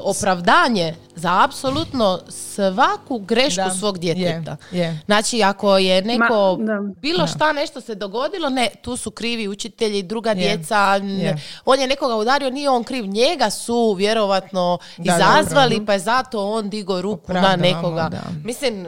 [0.03, 3.69] opravdanje za apsolutno svaku grešku Da.
[3.71, 4.57] svog djeteta.
[4.71, 4.99] Je, je.
[5.05, 6.79] Znači, ako je neko Ma, da.
[6.93, 10.35] bilo šta nešto se dogodilo, ne, tu su krivi učitelji, druga Je.
[10.35, 11.37] djeca, Je.
[11.65, 15.85] on je nekoga udario, nije on kriv, njega su vjerovatno Da, izazvali, dobro.
[15.85, 18.09] pa je zato on digo ruku na Opravdavamo, nekoga.
[18.09, 18.21] da.
[18.43, 18.85] Mislim,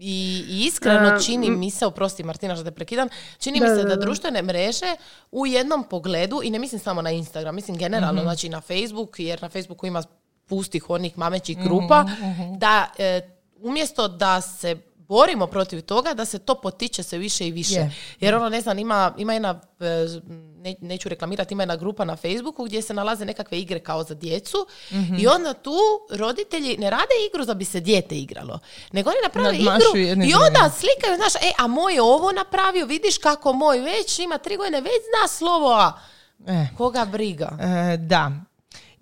[0.00, 3.68] i, i- i iskreno Da, čini mi se, oprosti Martina te prekidam, čini mi Da,
[3.68, 3.96] se da, da da.
[3.96, 4.96] društvene mreže
[5.32, 8.22] u jednom pogledu, i ne mislim samo na Instagram, mislim generalno, Mhm.
[8.22, 10.02] znači na Facebook, jer na Facebooku ima
[10.46, 12.04] pustih onih mamećih Mhm, grupa,
[12.50, 13.20] da e,
[13.56, 14.76] umjesto da se
[15.08, 17.74] borimo protiv toga, da se to potiče se više i više.
[17.74, 17.92] Je.
[18.20, 19.84] Jer ono, ne znam, ima, ima jedna, e,
[20.56, 24.14] ne- neću reklamirati, ima jedna grupa na Facebooku gdje se nalaze nekakve igre kao za
[24.14, 25.14] djecu Mhm.
[25.14, 25.74] i onda tu
[26.10, 28.58] roditelji ne rade igru da bi se dijete igralo,
[28.92, 32.86] nego oni naprave Nadmašuju igru i onda slikaju, znaš, e, a moj je ovo napravio,
[32.86, 35.92] vidiš kako moj već ima tri godine, već zna slovo, a
[36.46, 37.58] E, koga briga.
[37.92, 38.30] e, da.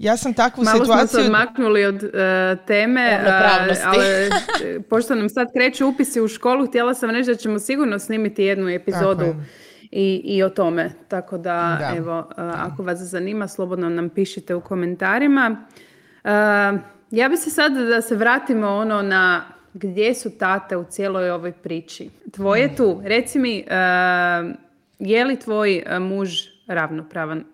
[0.03, 1.21] Ja sam takvu Malo smo se situaciju...
[1.21, 4.31] odmaknuli od e, teme, a, ali e,
[4.91, 8.69] pošto nam sad kreću upisi u školu, htjela sam reći da ćemo sigurno snimiti jednu
[8.69, 9.35] epizodu
[9.91, 10.91] i, i o tome.
[11.09, 11.97] Tako da, Da.
[11.97, 15.67] evo, a, ako vas zanima, slobodno nam pišite u komentarima.
[17.11, 19.43] Ja bi se sad da se vratimo ono na
[19.75, 22.11] gdje su tate u cijeloj ovoj priči.
[22.33, 23.65] Tvoje tu, reci mi,
[24.99, 26.31] je li tvoj muž
[26.67, 27.45] ravnopravan?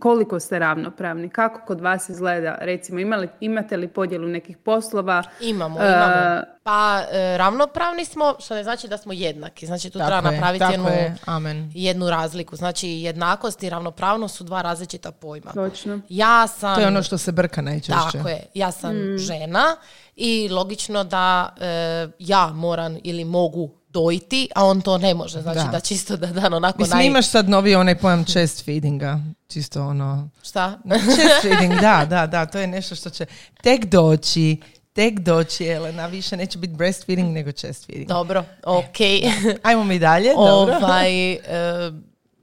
[0.00, 1.28] Koliko ste ravnopravni?
[1.28, 2.58] Kako kod vas izgleda?
[2.60, 5.22] Recimo, imali, imate li podjelu nekih poslova?
[5.40, 6.42] Imamo, imamo.
[6.62, 9.66] Pa e, ravnopravni smo, što ne znači da smo jednaki.
[9.66, 11.70] Znači tu Tako treba je, napraviti jednu, je, amen.
[11.74, 12.56] jednu razliku.
[12.56, 15.52] Znači jednakost i ravnopravnost su dva različita pojma.
[15.52, 16.00] Točno.
[16.08, 16.74] Ja sam...
[16.74, 17.92] To je ono što se brka najčešće.
[18.12, 19.76] Tako je, ja sam žena
[20.16, 25.42] i logično da e, ja moram ili mogu dojiti, a on to ne može.
[25.42, 25.70] Znači Da.
[25.72, 27.06] da, čisto da dan onako Mislim, naj...
[27.06, 29.20] imaš sad novi onaj pojam chest feedinga.
[29.48, 30.28] Čisto ono...
[30.42, 30.78] Šta?
[31.14, 32.46] Chest feeding, da, da, da.
[32.46, 33.26] To je nešto što će
[33.62, 34.60] tek doći.
[34.92, 36.06] Tek doći, Elena.
[36.06, 38.08] Više neće biti breastfeeding nego chest feeding.
[38.08, 38.96] Dobro, ok.
[39.62, 40.34] Ajmo mi dalje.
[40.50, 40.76] Dobro.
[40.76, 41.38] ovaj, e,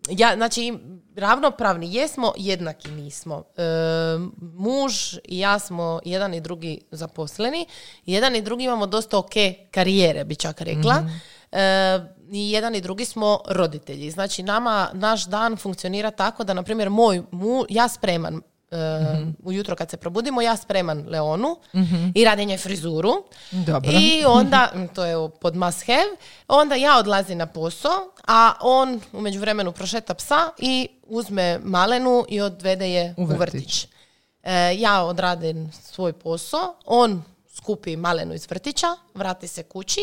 [0.10, 0.74] ja, znači,
[1.16, 3.44] ravnopravni jesmo, jednaki nismo.
[3.58, 3.64] E,
[4.42, 7.66] muž i ja smo jedan i drugi zaposleni.
[8.06, 9.34] Jedan i drugi imamo dosta ok
[9.72, 10.96] karijere, bi čak rekla.
[10.96, 11.32] E,
[12.32, 14.12] I jedan i drugi smo roditelji.
[14.12, 18.78] Znači, nama, naš dan funkcionira tako da, na primjer, moj mu, ja spreman e,
[19.44, 21.58] ujutro kad se probudimo, ja spreman Leonu
[22.16, 23.12] i radim njoj frizuru.
[23.52, 23.92] Dobro.
[23.92, 29.22] I onda, to je pod must have, onda ja odlazim na posao, a on u
[29.22, 33.40] međuvremenu prošeta psa i uzme malenu i odvede je U u vrtić.
[33.40, 33.88] vrtić.
[34.44, 37.24] E, ja odradim svoj posao, on
[37.56, 40.02] skupi malenu iz vrtića, vrati se kući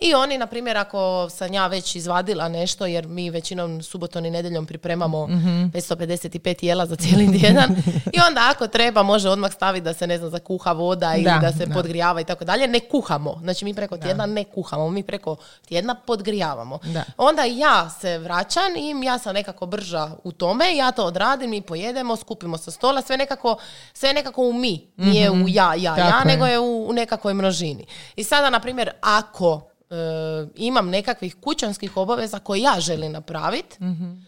[0.00, 4.30] i oni, na primjer, ako sam ja već izvadila nešto, jer mi većinom subotom i
[4.30, 7.76] nedjeljom pripremamo 555 jela za cijeli tjedan,
[8.12, 11.38] i onda ako treba može odmah staviti da se, ne znam, zakuha voda ili Da,
[11.42, 11.74] da, se da.
[11.74, 12.68] podgrijava i tako dalje.
[12.68, 13.38] Ne kuhamo.
[13.42, 15.36] Znači mi preko tjedna ne kuhamo, mi preko
[15.68, 16.78] tjedna podgrijavamo.
[16.82, 17.04] Da.
[17.16, 21.62] Onda ja se vraćam i ja sam nekako brža u tome, ja to odradim i
[21.62, 23.56] pojedemo, skupimo sa stola, sve nekako,
[23.92, 26.24] sve nekako u mi, nije u ja, ja, ja, je.
[26.24, 27.86] nego je u, u nekakvoj množini.
[28.16, 29.94] I sada, na primjer, ako e,
[30.56, 33.76] imam nekakvih kućanskih obaveza koje ja želim napraviti,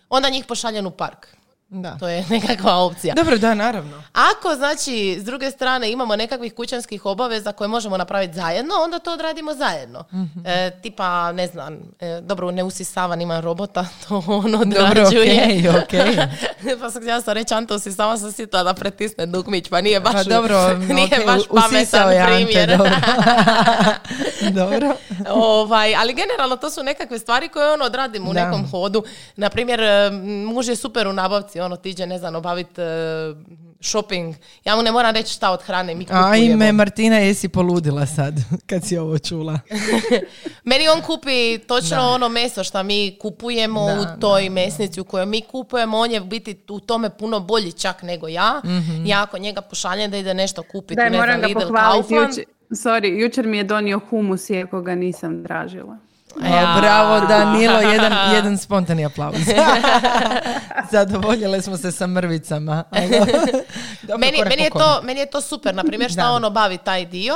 [0.09, 1.27] onda njih pošaljem u park.
[1.73, 1.97] Da.
[1.99, 3.15] To je nekakva opcija.
[3.15, 4.03] Dobro, da, naravno.
[4.13, 9.13] Ako, znači, s druge strane imamo nekakvih kućanskih obaveza koje možemo napraviti zajedno, onda to
[9.13, 10.05] odradimo zajedno.
[10.45, 15.43] E, tipa, ne znam, e, dobro, ne usisavan imam robota, to on Dobro, odrađuje.
[15.45, 16.17] okej, okej.
[16.81, 20.13] pa sam htjela sam reći, Anto, usisava sam sitla da pretisne dugmić, pa nije baš,
[20.13, 22.77] Pa dobro, nije okej, baš pametan je Ante, primjer.
[22.77, 22.95] dobro.
[24.53, 24.95] dobro.
[25.31, 28.45] ovaj, ali generalno to su nekakve stvari koje on odradimo u Da.
[28.45, 29.05] nekom hodu.
[29.37, 30.11] Na primjer, e,
[30.47, 32.81] muž je super u nabavci, ono tiđe, ne znam, obaviti
[33.81, 34.35] shopping.
[34.65, 36.27] Ja mu ne moram reći šta od hrane mi kupujemo.
[36.27, 38.35] Ajme, Martina, jesi poludila sad
[38.69, 39.59] kad si ovo čula?
[40.65, 45.27] Meni on kupi točno ono meso što mi kupujemo Da, u toj mesnici u kojoj
[45.27, 45.99] mi kupujemo.
[45.99, 48.61] On je u biti u tome puno bolji čak nego ja.
[48.65, 49.07] Mhm.
[49.07, 52.15] Ja ako njega pošaljem da ide nešto kupiti, Daj, ne moram znam, ga Lidl, pohvaliti.
[52.15, 52.60] Kaufland.
[52.73, 55.97] Sorry, jučer mi je donio humus iako ga nisam tražila.
[56.43, 56.77] Ja.
[56.81, 59.37] Bravo, Danilo, jedan, jedan spontani aplauz.
[60.93, 62.85] Zadovoljile smo se sa mrvicama.
[64.19, 66.31] Meni, meni, je to, meni je to super, na primjer, šta Da.
[66.31, 67.35] on obavi taj dio,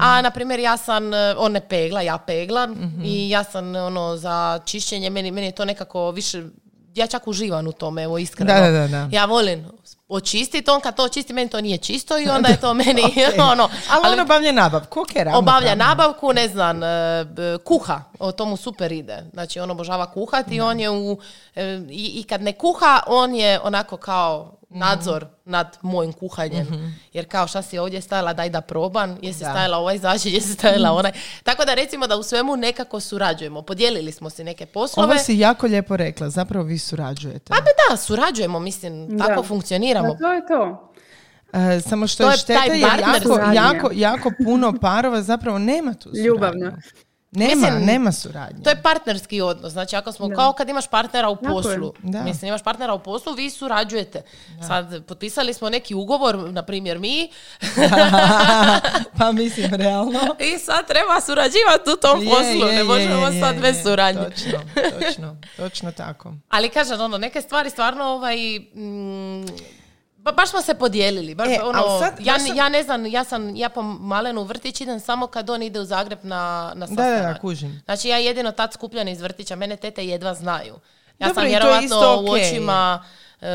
[0.00, 3.02] a na primjer ja sam, e, on ne pegla, ja peglam Mhm.
[3.04, 6.42] i ja sam ono za čišćenje, meni, meni je to nekako više,
[6.94, 8.54] ja čak uživam u tome, evo iskreno.
[8.54, 9.08] Da, da, da, da.
[9.10, 9.64] Ja volim
[10.08, 13.40] očistiti, on kad to očisti, meni to nije čisto i onda je to meni Okej.
[13.52, 15.38] ono, Ali on obavlja nabavku, ok, ravnopravno.
[15.38, 16.86] obavlja nabavku, ne znam, e,
[17.64, 19.24] kuha, o tomu super ide.
[19.32, 21.18] Znači on obožava kuhati i on je u,
[21.54, 26.66] e, i, i kad ne kuha, on je onako kao nadzor nad mojim kuhanjem.
[27.12, 29.50] Jer kao šta si ovdje stajala, daj da probam, jesi Da.
[29.50, 31.12] stajala ovaj začin, jesi stajala onaj.
[31.42, 33.62] Tako da recimo da u svemu nekako surađujemo.
[33.62, 35.12] Podijelili smo si neke poslove.
[35.12, 37.44] Ovo si jako lijepo rekla, zapravo vi surađujete.
[37.48, 39.48] Pa da, surađujemo, mislim, tako Da.
[40.02, 40.14] Funkcioniramo.
[40.14, 40.90] Pa to je to.
[41.76, 45.22] E, samo što To je je šteta taj jer partner jako, jako, jako puno parova
[45.22, 46.24] zapravo nema tu suradnju.
[46.26, 46.72] Ljubavno.
[47.36, 48.62] Nema, Mislim, nema suradnje.
[48.62, 49.72] To je partnerski odnos.
[49.72, 51.48] Znači, ako smo, kao kad imaš partnera u je.
[51.48, 51.92] poslu.
[52.02, 52.22] Da.
[52.22, 54.22] Mislim, imaš partnera u poslu, vi surađujete.
[54.66, 57.30] Sad, potpisali smo neki ugovor, na primjer mi,
[59.18, 60.20] pa mislim, realno.
[60.38, 62.66] i sad treba surađivati u tom Je, poslu.
[62.68, 63.82] je, ne je, možemo je, sad je, bez je.
[63.82, 64.24] suradnje.
[64.24, 64.60] Točno,
[65.00, 66.32] točno, točno tako.
[66.54, 69.44] Ali kažem, ono, neke stvari stvarno, ovaj, mm,
[70.24, 71.34] ba- baš smo se podijelili.
[71.34, 74.44] Baš, E, ono, sad- ja, sam- ja ne znam, ja sam, ja po malenu u
[74.44, 76.38] vrtić idem samo kad on ide u Zagreb na,
[76.74, 77.34] na Da, da, sastanak.
[77.34, 77.82] da, kužim.
[77.84, 80.74] Znači ja jedino tad skupljam iz vrtića, mene tete jedva znaju.
[81.18, 83.04] Ja Dobro, sam vjerovatno isto u očima
[83.40, 83.46] e,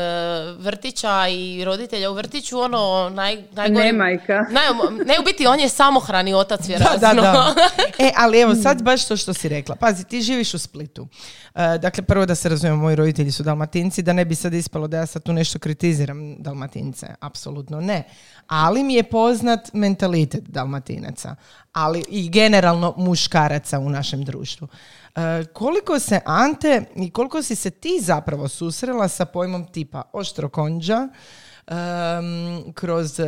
[0.58, 3.84] vrtića i roditelja u vrtiću ono naj, najgori...
[3.84, 4.46] Ne, majka.
[4.50, 4.64] Naj,
[5.06, 7.22] ne, u biti on je samohrani otac Da, vjerojatno.
[7.22, 7.54] da, da.
[8.06, 9.76] E, ali evo, sad baš to što si rekla.
[9.76, 11.08] Pazi, ti živiš u Splitu.
[11.54, 14.88] E, dakle, prvo da se razumijemo, moji roditelji su dalmatinci, da ne bi sad ispalo
[14.88, 17.06] da ja sad tu nešto kritiziram dalmatince.
[17.20, 18.04] Apsolutno ne.
[18.46, 21.36] Ali mi je poznat mentalitet dalmatinaca.
[21.72, 24.68] Ali i generalno muškaraca u našem društvu.
[25.16, 31.08] E, koliko se Ante i koliko si se ti zapravo susrela sa pojmom tipa oštrokonđa,
[31.66, 33.20] em, kroz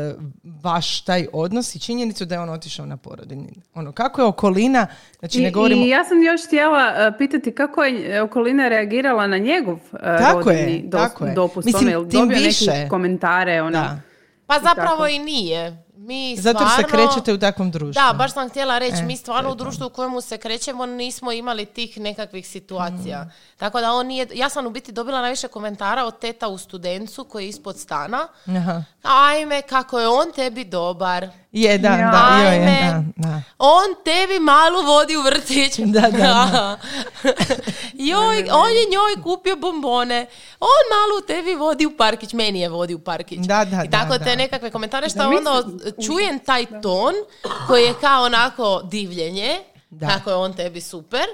[0.63, 3.53] vaš taj odnos i činjenicu da je on otišao na porodini.
[3.75, 4.87] Ono, kako je okolina,
[5.19, 5.85] znači I, ne govorimo...
[5.85, 10.51] I ja sam još htjela uh, pitati kako je okolina reagirala na njegov uh, Tako
[10.51, 11.35] je, rodiljni dos- tako je.
[11.35, 11.67] dopust.
[11.67, 12.71] Mislim, ono, tim dobio više.
[12.71, 13.71] neke komentare, ono.
[13.71, 14.01] Da.
[14.47, 15.85] Pa I zapravo i nije.
[16.03, 18.03] Mi Zato jer se stvarno- krećete u takvom društvu.
[18.03, 21.33] Da, baš sam htjela reći, E, mi stvarno u društvu u kojemu se krećemo nismo
[21.33, 23.23] imali tih nekakvih situacija.
[23.23, 23.33] Mm.
[23.57, 27.25] Tako da on nije, ja sam u biti dobila najviše komentara od teta u studencu
[27.25, 28.29] koji je ispod stana.
[28.49, 28.83] Aha.
[29.03, 31.29] Ajme, kako je on tebi dobar.
[31.53, 32.11] Je, da, Ja.
[32.11, 32.81] da, joj, Ajme.
[33.17, 33.43] da, da.
[33.59, 35.79] On tebi malu vodi u vrtić.
[35.87, 36.79] Da, da, da.
[38.11, 40.27] Joj, on je njoj kupio bombone.
[40.61, 42.33] On malu tebi vodi u parkić.
[42.33, 43.39] Meni je vodi u parkić.
[43.39, 44.37] Da, da, I tako da, te da.
[44.37, 45.63] nekakve komentare što onda
[46.07, 47.15] čujem taj ton
[47.67, 49.61] koji je kao onako divljenje.
[49.91, 50.09] Da.
[50.09, 51.25] Kako je on tebi super.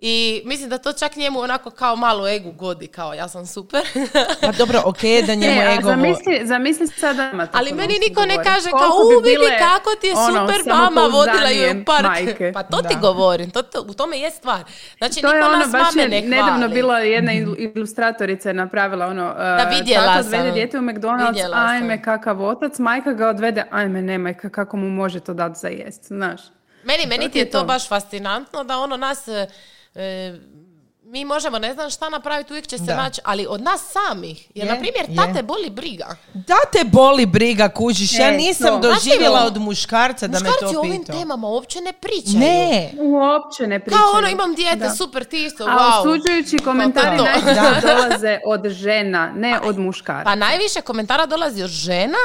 [0.00, 3.80] I mislim da to čak njemu onako kao malo egu godi, kao ja sam super.
[4.40, 5.82] Pa dobro, ok, da njemu E, ego...
[5.84, 8.44] zamisli, zamisli sada Ali meni niko ne govori.
[8.46, 12.02] kaže kao u vidi kako ti je ono, super mama vodila ju u park.
[12.04, 12.52] majke.
[12.52, 13.00] Pa to ti Da.
[13.00, 14.60] govorim, to, to- u tome je stvar.
[14.98, 16.30] Znači To je niko ono, nas baš mame je ne hvali.
[16.32, 20.54] nedavno bila jedna il- ilustratorica je napravila ono, uh, vidjela tata odvede sam.
[20.54, 21.66] dijete u McDonald's, Vidjela sam.
[21.66, 25.68] ajme kakav otac, majka ga odvede, ajme ne majka, kako mu može to dati za
[25.68, 26.40] jest, znaš.
[26.84, 27.64] Meni, meni ti ti je je to to.
[27.64, 29.26] baš fascinantno da ono nas...
[29.94, 30.38] e,
[31.02, 32.96] mi možemo ne znam šta napraviti, uvijek će se Da.
[32.96, 34.50] naći, ali od nas samih.
[34.54, 35.16] Jer, Je, na primjer, je.
[35.16, 36.16] tate boli briga.
[36.34, 38.14] Da te boli briga, kužiš.
[38.14, 38.88] Ja nisam to.
[38.88, 41.16] doživjela od muškarca da me Muškarci to o ovim pitao.
[41.16, 42.38] temama uopće ne pričaju.
[42.38, 42.90] Ne.
[42.98, 44.02] Uopće ne pričaju.
[44.02, 44.90] Kao ono, imam dijete, Da.
[44.90, 45.98] super, ti isto, A wow.
[46.00, 47.24] osuđujući komentari to.
[47.24, 50.24] najčešće dolaze od žena, ne od muškaraca.
[50.24, 52.18] Pa najviše komentara dolazi od žena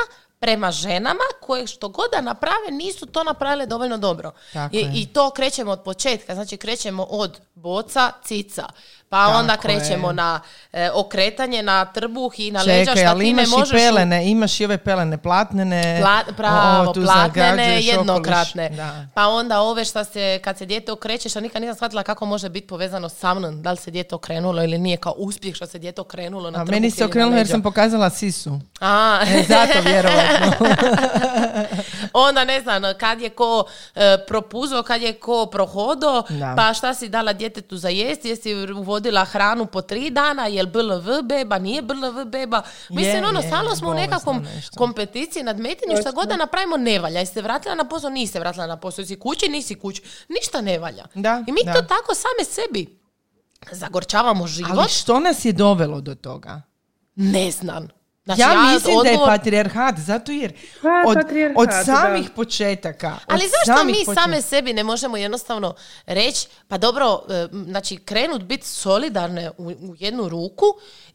[0.43, 4.31] prema ženama koje što god da naprave nisu to napravile dovoljno dobro.
[4.71, 4.87] I.
[4.93, 8.65] I to krećemo od početka, znači krećemo od boca, cica,
[9.13, 9.59] pa Tako onda je.
[9.59, 10.39] krećemo na
[10.73, 13.69] e, okretanje na trbuh i na leđa Čekaj, ali imaš možeš...
[13.69, 16.01] i pelene, imaš i ove pelene platnene.
[16.01, 18.69] Pla- pravo, o, tu platnene, jednokratne.
[18.69, 19.05] Da.
[19.13, 22.49] Pa onda ove šta se, kad se dijete okreće, što nikad nisam shvatila kako može
[22.49, 25.79] biti povezano sa mnom, da li se dijete okrenulo ili nije, kao uspjeh što se
[25.79, 28.59] dijete okrenulo na A trbuh meni se okrenulo jer sam pokazala sisu.
[28.81, 30.67] A, E, zato vjerovatno.
[32.13, 33.63] onda ne znam, kad je ko
[33.95, 36.53] e, propuzo, kad je ko prohodo, Da.
[36.57, 38.53] pa šta si dala djetetu za jest, jesi
[39.03, 42.61] uvodila hranu po tri dana, jel BLV beba, nije BLV beba.
[42.89, 44.77] Mislim, Je, ono, je, stalno smo u nekakvom nešto.
[44.77, 47.19] kompeticiji, nadmetanju, šta god da napravimo ne valja.
[47.19, 50.01] Jesi se vratila na posao, nisi se vratila na posao, jesi kući, nisi kući.
[50.29, 51.05] Ništa ne valja.
[51.13, 51.73] Da, I mi da.
[51.73, 52.99] to tako same sebi
[53.71, 54.71] zagorčavamo život.
[54.71, 56.61] Ali što nas je dovelo do toga?
[57.15, 57.87] Ne znam.
[58.25, 61.83] Znači, ja, mislim da je odgovor- patrijarhat, zato jer Pa, od, patrijarhat, od da.
[61.83, 63.07] samih početaka.
[63.07, 67.47] od Ali zašto samih mi početaka- same sebi ne možemo jednostavno reći, pa dobro, e,
[67.63, 70.65] znači krenut biti solidarne u, u jednu ruku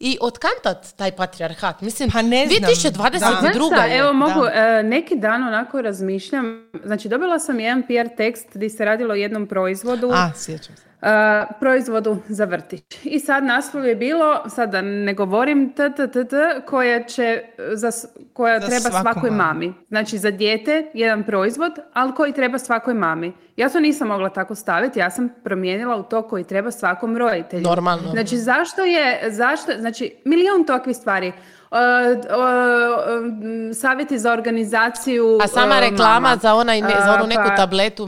[0.01, 1.81] i otkantat taj patrijarhat.
[1.81, 2.61] Mislim, Pa ne znam.
[2.61, 3.71] 2022.
[3.71, 3.77] Da.
[3.77, 3.99] Je.
[3.99, 4.51] evo mogu, da.
[4.79, 6.45] e, neki dan onako razmišljam,
[6.85, 10.88] znači dobila sam jedan PR tekst gdje se radilo o jednom proizvodu, A, sjećam se.
[11.03, 12.83] E, proizvodu za vrtić.
[13.05, 17.43] I sad naslov je bilo, sad da ne govorim, t, t, t, t, koja će,
[17.73, 17.91] za,
[18.33, 19.43] koja Za treba svakoj mamu.
[19.43, 19.75] mami.
[19.89, 23.33] Znači za dijete jedan proizvod, ali koji treba svakoj mami.
[23.57, 27.63] Ja to nisam mogla tako staviti, ja sam promijenila u to koji treba svakom roditelju.
[27.63, 28.11] Normalno.
[28.11, 31.33] Znači zašto je, zašto, znači milijun takvih stvari.
[31.71, 36.37] E, e, savjeti za organizaciju A sama e, reklama mama.
[36.37, 38.07] za, onaj, za onu neku pa- tabletu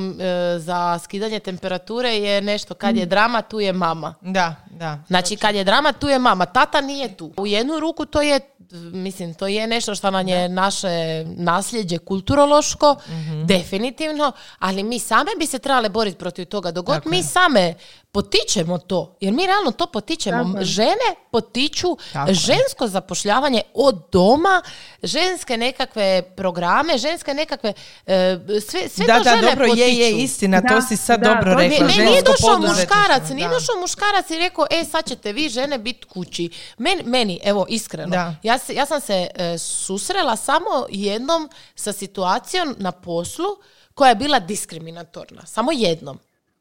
[0.58, 2.98] za skidanje temperature je nešto, kad Mm.
[2.98, 4.14] je drama, tu je mama.
[4.22, 4.98] Da, da.
[5.06, 6.46] Znači, kad je drama, tu je mama.
[6.46, 7.32] Tata nije tu.
[7.36, 8.40] U jednu ruku to je,
[8.72, 10.88] mislim, to je nešto što nam je naše
[11.26, 13.46] nasljeđe kulturološko, Mhm.
[13.46, 16.70] definitivno, ali mi same bi se trebale boriti protiv toga.
[16.70, 17.74] Dok god mi same
[18.12, 20.44] potičemo to, jer mi realno to potičemo.
[20.44, 20.64] Tako.
[20.64, 20.94] Žene
[21.30, 24.62] potiču Tako žensko zapošljavanje od doma,
[25.02, 27.72] ženske nekakve programe, ženske nekakve,
[28.06, 29.86] e, sve, sve da, to da, žene dobro, potiču.
[29.86, 31.86] je, je, istina, to si sad da, dobro rekla.
[31.86, 33.54] ne, nije došao muškarac, nije da.
[33.54, 36.50] došao muškarac i rekao, e, sad ćete vi žene biti kući.
[36.78, 38.34] Meni, meni, evo, iskreno, Da.
[38.42, 43.46] ja, se, ja sam se e, susrela samo jednom sa situacijom na poslu
[43.94, 45.46] koja je bila diskriminatorna.
[45.46, 46.18] Samo jednom.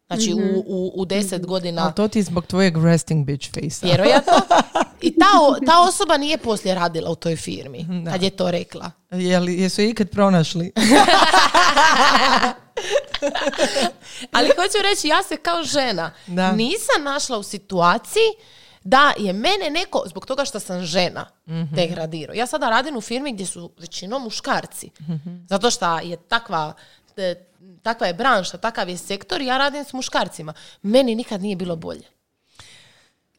[0.07, 3.85] Znači, u, u, u deset godina Ali to ti je zbog tvojeg resting bitch face
[3.87, 4.33] vjerojatno.
[5.01, 8.91] I ta, o- ta osoba nije poslije radila u toj firmi, kad je to rekla.
[9.11, 10.71] Jeli, jesu je ikad pronašli?
[14.31, 16.51] Ali hoću reći, ja se kao žena Da.
[16.51, 18.29] nisam našla u situaciji
[18.83, 21.75] da je mene neko, zbog toga što sam žena, Mhm.
[21.75, 22.33] degradirao.
[22.33, 24.89] Ja sada radim u firmi gdje su većinom muškarci.
[25.47, 26.73] Zato što je takva,
[27.15, 27.45] te-
[27.81, 30.53] takva je branša, takav je sektor, ja radim s muškarcima.
[30.81, 32.07] Meni nikad nije bilo bolje.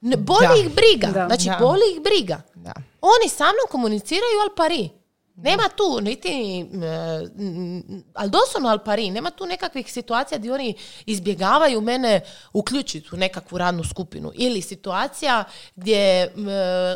[0.00, 0.54] Boli Da.
[0.56, 1.06] ih briga.
[1.06, 1.26] Da.
[1.26, 1.56] Znači, Da.
[1.60, 2.42] boli ih briga.
[2.54, 2.72] Da.
[3.00, 4.90] Oni sa mnom komuniciraju al pari.
[5.42, 6.66] Nema tu niti,
[8.14, 10.74] ali doslovno al pari, nema tu nekakvih situacija gdje oni
[11.06, 12.20] izbjegavaju mene
[12.52, 14.32] uključiti u nekakvu radnu skupinu.
[14.34, 15.44] Ili situacija
[15.76, 16.32] gdje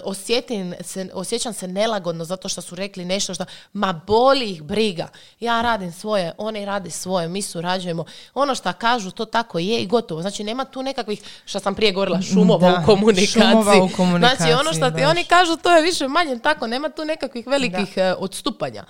[0.05, 5.09] osjetim se, osjećam se nelagodno zato što su rekli nešto što, ma boli ih briga.
[5.41, 8.05] Ja radim svoje, oni rade svoje, mi surađujemo.
[8.35, 10.21] Ono što kažu, to tako je i gotovo.
[10.21, 13.27] Znači, nema tu nekakvih, što sam prije govorila, šumova u komunikaciji.
[13.27, 14.37] Šumova u komunikaciji.
[14.37, 16.67] Znači, ono što ti oni kažu, to je više manje tako.
[16.67, 18.17] Nema tu nekakvih velikih da.
[18.35, 18.85] Od odstupanja.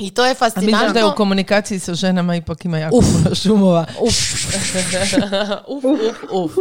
[0.00, 0.78] I to je fascinantno.
[0.78, 3.04] A mi da je u komunikaciji sa ženama ipak ima jako uf.
[3.04, 3.86] puno šumova.
[4.00, 4.14] Uf.
[5.74, 6.52] uf, uf, uf.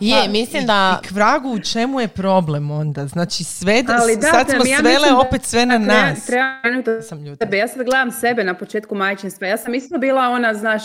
[0.00, 1.00] Je, pa, mislim da...
[1.10, 3.06] I, vragu u čemu je problem onda?
[3.06, 6.26] Znači sve, Ali da, sad smo ja svele opet sve na nas.
[6.26, 7.56] Treba, treba sam sebe.
[7.56, 9.46] Ja sad gledam sebe na početku majčinstva.
[9.46, 10.82] Ja sam isto bila ona, znaš,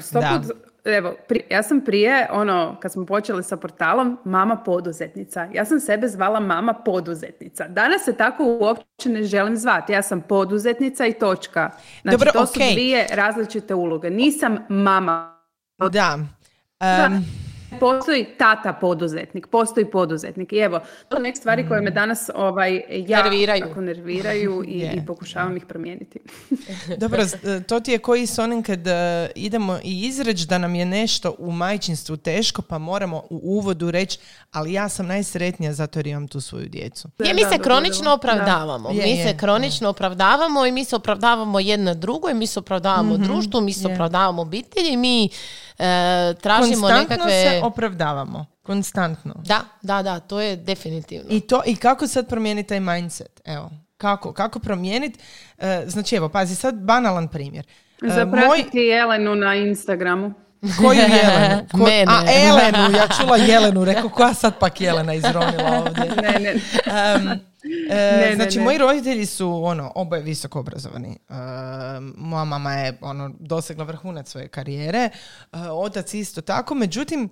[0.00, 0.20] sto
[0.96, 1.14] Evo,
[1.50, 5.48] ja sam prije, ono, kad smo počeli sa portalom, mama poduzetnica.
[5.52, 7.68] Ja sam sebe zvala mama poduzetnica.
[7.68, 9.92] Danas se tako uopće ne želim zvati.
[9.92, 11.70] Ja sam poduzetnica i točka.
[12.02, 14.10] Znači, Dobro, to su dvije različite uloge.
[14.10, 15.38] Nisam mama.
[15.90, 16.18] Da.
[16.80, 17.24] Um,
[17.80, 20.52] Postoji tata poduzetnik, postoji poduzetnik.
[20.52, 24.78] I evo, to su neke stvari koje me danas ovaj, ja nerviraju, tako nerviraju i,
[24.96, 26.18] i pokušavam ih promijeniti.
[27.00, 27.22] Dobro,
[27.68, 28.92] to ti je koji s onim kad uh,
[29.34, 34.18] idemo i izreći da nam je nešto u majčinstvu teško, pa moramo u uvodu reći,
[34.52, 37.08] ali ja sam najsretnija zato jer imam tu svoju djecu.
[37.18, 38.88] Je, mi se kronično opravdavamo.
[38.88, 43.28] mi se kronično opravdavamo i mi se opravdavamo jedno drugo i mi se opravdavamo mm
[43.28, 45.28] društvu, mi se opravdavamo obitelji, mi e,
[46.40, 47.32] tražimo Konstantno nekakve...
[47.32, 48.46] se opravdavamo.
[48.62, 49.34] Konstantno.
[49.44, 51.26] Da, da, da, to je definitivno.
[51.30, 53.40] I, to, i kako sad promijeniti taj mindset?
[53.44, 54.32] Evo, kako?
[54.32, 55.18] Kako promijeniti?
[55.58, 57.66] E, znači, evo, pazi, sad banalan primjer.
[58.02, 58.86] E, Zapratiti moj...
[58.86, 60.34] Jelenu na Instagramu.
[60.78, 61.66] Koju Jelenu?
[61.72, 61.76] Ko...
[61.76, 62.06] Mene.
[62.08, 66.12] A, Elenu, ja čula Jelenu, rekao, koja sad pak Jelena izronila ovdje?
[66.22, 66.54] ne, ne.
[66.54, 67.40] Um,
[67.90, 71.18] E, znači, moji roditelji su ono, oboje visoko obrazovani.
[71.28, 71.34] E,
[72.16, 75.10] moja mama je ono, dosegla vrhunac svoje karijere, e,
[75.72, 77.28] otac isto tako, međutim,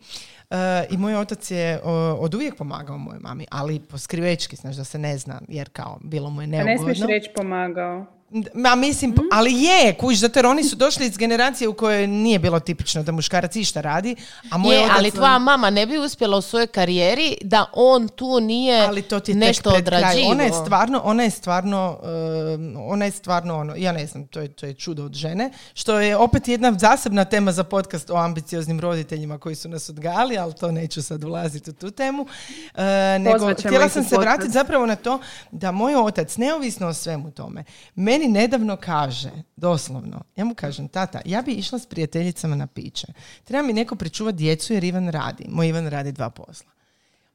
[0.91, 1.81] i moj otac je
[2.19, 5.99] od uvijek pomagao mojoj mami, ali po skrivečki, znaš da se ne zna, jer kao
[6.03, 6.73] bilo mu je neugodno.
[6.73, 8.16] A ne smiješ reći pomagao.
[8.55, 9.29] Ma mislim, mm.
[9.33, 13.03] ali je, kuć, zato jer oni su došli iz generacije u kojoj nije bilo tipično
[13.03, 14.17] da muškarac išta radi.
[14.51, 18.41] A moj je, ali tvoja mama ne bi uspjela u svojoj karijeri da on tu
[18.41, 20.31] nije ali to ti nešto odrađivo.
[20.31, 24.41] Ona je stvarno, ona je stvarno, uh, ona je stvarno ono, ja ne znam, to
[24.41, 28.17] je, to je čudo od žene, što je opet jedna zasebna tema za podcast o
[28.17, 32.23] ambicioznim roditeljima koji su nas odgali, ali to neću sad ulaziti u tu temu.
[32.23, 32.81] Uh,
[33.21, 35.19] nego, htjela sam se vratiti zapravo na to
[35.51, 37.65] da moj otac, neovisno o svemu tome,
[37.95, 43.07] meni nedavno kaže, doslovno, ja mu kažem, tata, ja bi išla s prijateljicama na piće.
[43.45, 45.45] Treba mi neko pričuvati djecu jer Ivan radi.
[45.49, 46.71] Moj Ivan radi dva posla.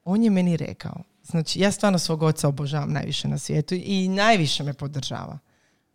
[0.06, 4.64] On je meni rekao, znači ja stvarno svog oca obožavam najviše na svijetu i najviše
[4.64, 5.40] me podržava.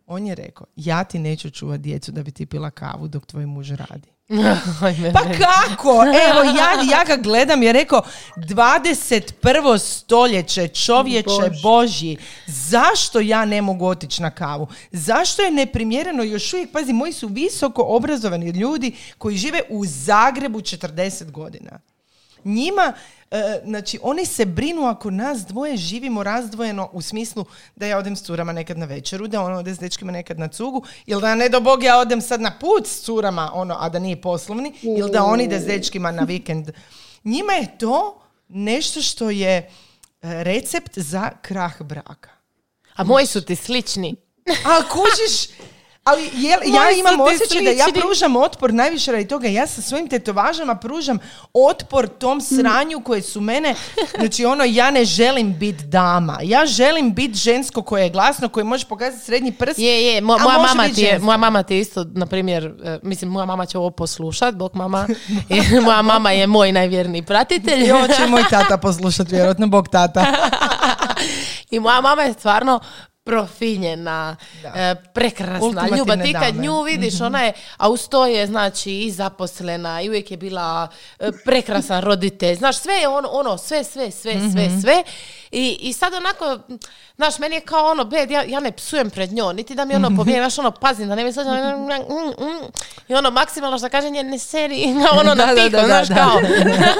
[0.07, 3.45] On je rekao, ja ti neću čuvati djecu da bi ti pila kavu dok tvoj
[3.45, 4.16] muž radi.
[5.13, 6.03] pa kako?
[6.29, 8.01] Evo, ja, ja ga gledam je rekao
[8.35, 9.77] 21.
[9.77, 11.61] stoljeće, čovječe Bož.
[11.63, 12.17] Božji,
[12.47, 14.67] zašto ja ne mogu otići na kavu?
[14.91, 20.59] Zašto je neprimjereno još uvijek, pazi, moji su visoko obrazovani ljudi koji žive u Zagrebu
[20.59, 21.79] 40 godina.
[22.43, 22.93] Njima
[23.31, 28.15] E, znači, oni se brinu ako nas dvoje živimo razdvojeno u smislu da ja odem
[28.15, 31.35] s curama nekad na večeru, da on ode s dečkima nekad na cugu, ili da
[31.35, 34.73] ne do Bog ja odem sad na put s curama, ono, a da nije poslovni,
[34.81, 36.71] ili da on ide s dečkima na vikend.
[37.23, 39.69] Njima je to nešto što je e,
[40.21, 42.29] recept za krah braka.
[42.95, 44.15] A moji su ti slični.
[44.65, 45.49] A kužiš,
[46.07, 49.47] ali je, ja imam osjećaj da ja pružam otpor najviše radi toga.
[49.47, 51.19] Ja sa svojim tetovažama pružam
[51.53, 53.75] otpor tom sranju koje su mene...
[54.19, 56.39] Znači ono, ja ne želim biti dama.
[56.43, 59.79] Ja želim biti žensko koje je glasno, koje može pokazati srednji prst.
[59.79, 60.21] Je, je.
[60.21, 63.65] Mo, moja, mama ti je, moja mama ti isto, na primjer, e, mislim, moja mama
[63.65, 65.07] će ovo poslušat, bog mama.
[65.85, 67.85] moja mama je moj najvjerniji pratitelj.
[67.87, 70.25] I ovo će moj tata poslušat, vjerojatno, bog tata.
[71.71, 72.79] I moja mama je stvarno
[73.27, 74.35] profinjena,
[74.75, 76.17] e, prekrasna, ljubav.
[76.23, 77.25] Ti kad nju vidiš, mhm.
[77.25, 80.87] ona je, a uz to je znači i zaposlena i uvijek je bila
[81.19, 82.55] e, prekrasan roditelj.
[82.55, 84.79] Znaš, sve je ono, ono sve, sve, sve, sve, mhm.
[84.81, 85.03] sve.
[85.51, 86.59] I, I sad onako,
[87.15, 89.95] znaš, meni je kao ono, bed, ja, ja ne psujem pred njom, niti da mi
[89.95, 91.47] ono pobijem, znaš, ono, pazim da ne mi sad,
[93.07, 94.83] i ono, maksimalno što kaže, ne seri,
[95.19, 96.39] ono, na tiho, znaš, kao.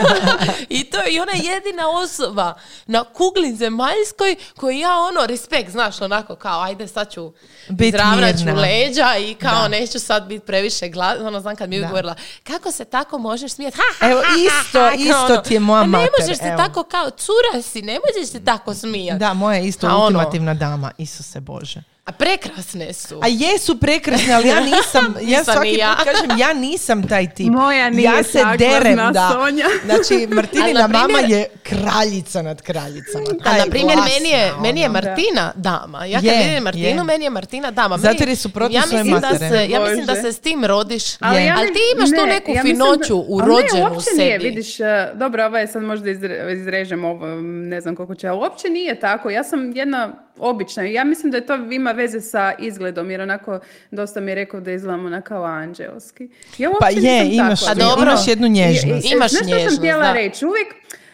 [0.69, 2.53] I to i ona je jedina osoba
[2.85, 7.31] na kugli zemaljskoj koju ja, ono, respekt, znaš, onako, kao, ajde, sad ću
[7.79, 11.87] izravnat ću leđa i kao, neću sad biti previše glasna, ono, znam kad mi je
[11.87, 16.05] govorila, kako se tako možeš smijeti, ha, Evo, isto, isto ono, ti je moja mater.
[16.05, 19.19] Ne možeš se tako kao, cura si, ne možeš se tako smijati.
[19.19, 21.83] Da, moja je isto ultimativna dama, Isuse Bože.
[22.07, 23.19] A prekrasne su.
[23.19, 25.95] A jesu prekrasne, ali ja nisam, ja Nisam svaki ja.
[25.95, 27.47] put kažem, ja nisam taj tip.
[27.47, 29.29] Moja nije ja se derem, da.
[29.33, 29.65] Sonja.
[29.85, 33.25] Znači, Martinina Ali, na primjer- mama je kraljica nad kraljicama.
[33.45, 34.93] A na primjer, glasna, meni je, meni je ono.
[34.95, 36.05] Martina dama.
[36.05, 37.03] Ja kad Je, vidim Martinu, je.
[37.03, 37.97] meni je Martina dama.
[37.97, 39.49] Zato jer je suprotno ja svoje mislim, da matere.
[39.49, 41.03] se, ja mislim da se s tim rodiš.
[41.19, 41.45] Ali, Je.
[41.45, 44.31] ja Ali ti imaš tu ne, neku ja finoću da- urođenu ne, u uopće nije,
[44.33, 44.45] sebi.
[44.45, 44.83] vidiš, e,
[45.15, 48.99] dobro, ovo je sad možda izre- izrežem ovo, ne znam koliko će, ali uopće nije
[48.99, 49.29] tako.
[49.29, 53.59] Ja sam jedna obična ja mislim da je to ima veze sa izgledom, jer onako
[53.91, 56.29] dosta mi je rekao da izgledam onako kao anđelski.
[56.57, 57.71] Ja uopće Pa je, imaš, takva.
[57.83, 58.03] A dobro.
[58.03, 59.05] imaš jednu nježnost.
[59.05, 60.13] I- i- Imaš Znaš što sam htjela da.
[60.13, 60.45] reći?
[60.45, 60.67] Uvijek,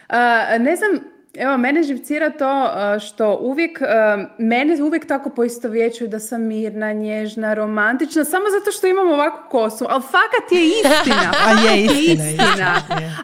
[0.08, 0.18] a,
[0.58, 6.20] ne znam, Evo, mene živcira to a, što uvijek, a, mene uvijek tako poistovjećuju da
[6.20, 9.86] sam mirna, nježna, romantična, samo zato što imam ovakvu kosu.
[9.88, 11.32] Ali fakat je istina.
[11.46, 12.74] A je, istina.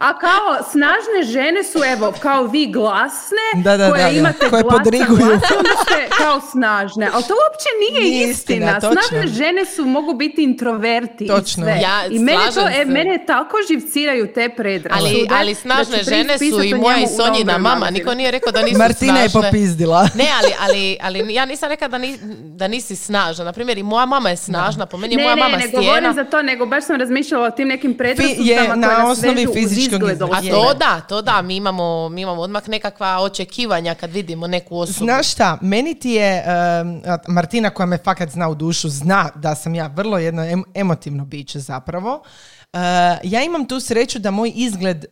[0.01, 4.19] A kao snažne žene su, evo, kao vi glasne, Da, da, koje da, da.
[4.19, 5.17] imate Koje glasan podriguju.
[5.17, 7.09] glas, onda ste kao snažne.
[7.15, 8.93] Ali to uopće nije, Nije istina, istina.
[8.93, 11.65] Snažne žene su, mogu biti introverti Točno.
[11.67, 11.81] i sve.
[11.83, 15.27] Ja I mene, to, e, mene tako živciraju te predrasude.
[15.31, 17.91] Ali, snažne žene su i moja i Sonjina mama.
[18.01, 19.49] Niko nije rekao da nisu Martina je snažne.
[19.49, 20.09] popizdila.
[20.15, 23.45] Ne, ali, ali, ali ja nisam rekla da, ni, da nisi snažna.
[23.45, 25.63] Na primjer, i moja mama je snažna, po meni je Ne, moja ne, mama ne
[25.63, 25.87] stijena.
[25.87, 29.09] govorim za to, nego baš sam razmišljala o tim nekim predrasudama je koje na nas
[29.11, 30.23] osnovi vežu uz fizičkog izgled.
[30.23, 34.79] A to da, to da, mi imamo, mi imamo odmah nekakva očekivanja kad vidimo neku
[34.79, 35.05] osobu.
[35.05, 36.45] Znaš šta, meni ti je,
[36.83, 40.65] um, Martina koja me fakat zna u dušu, zna da sam ja vrlo jedno em-
[40.75, 42.23] emotivno biće zapravo.
[42.73, 42.81] Uh,
[43.25, 45.05] ja imam tu sreću da moj izgled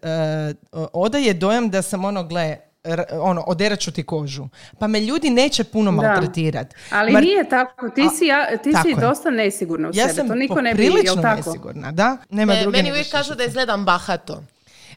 [0.72, 4.48] uh, odaje dojam da sam ono, gle, r- ono, oderat ću ti kožu.
[4.78, 6.76] Pa me ljudi neće puno maltretirati.
[6.90, 10.14] Ali Mar- nije tako, ti si, ja, ti tako si dosta nesigurna u Ja sebe,
[10.14, 11.36] sam to niko ne bi, jel poprilično tako?
[11.48, 12.16] nesigurna, da?
[12.30, 14.42] Nema E, druge meni uvijek kažu da izgledam bahato.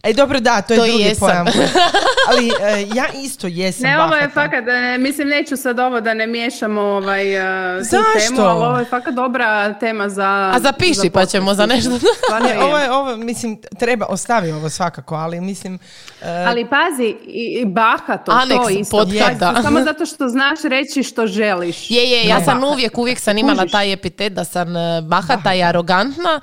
[0.04, 1.20] E, dobro, da, to je To i drugi jesam.
[1.20, 1.46] pojam.
[2.28, 2.52] Ali e,
[2.96, 4.34] ja isto jesam Ne, ovo je bahata.
[4.34, 8.28] fakat, e, mislim, neću sad ovo da ne miješamo ovaj, e, tu Zašto?
[8.28, 10.52] temu, ali ovo je fakat dobra tema za...
[10.54, 11.92] A zapiši pa ćemo za nešto.
[12.26, 15.80] Stvarno Ne, ovo je, ovo, mislim, treba, ostavi ovo svakako, ali mislim...
[16.22, 18.98] e, Ali pazi, i, i bahato, Aneks to isto.
[18.98, 19.52] podcasta.
[19.52, 21.92] Pazi, Samo zato što znaš reći što želiš.
[21.92, 22.46] Je, je, ja Ne.
[22.46, 23.72] sam uvijek, uvijek sam imala Kužiš.
[23.72, 26.40] taj epitet da sam e, bahata i arogantna,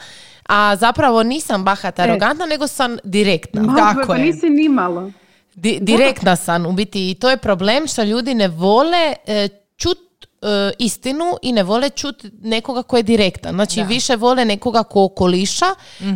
[0.48, 2.04] a zapravo nisam bahata E.
[2.04, 3.62] arogantna, nego sam direktna.
[3.62, 4.24] Ma, Tako pa je.
[4.24, 5.10] nisi ni malo.
[5.54, 9.98] Di- direktna sam u biti i to je problem što ljudi ne vole e, čut
[10.42, 10.46] e,
[10.78, 13.54] istinu i ne vole čut nekoga ko je direktan.
[13.54, 15.66] Znači više vole nekoga ko okoliša,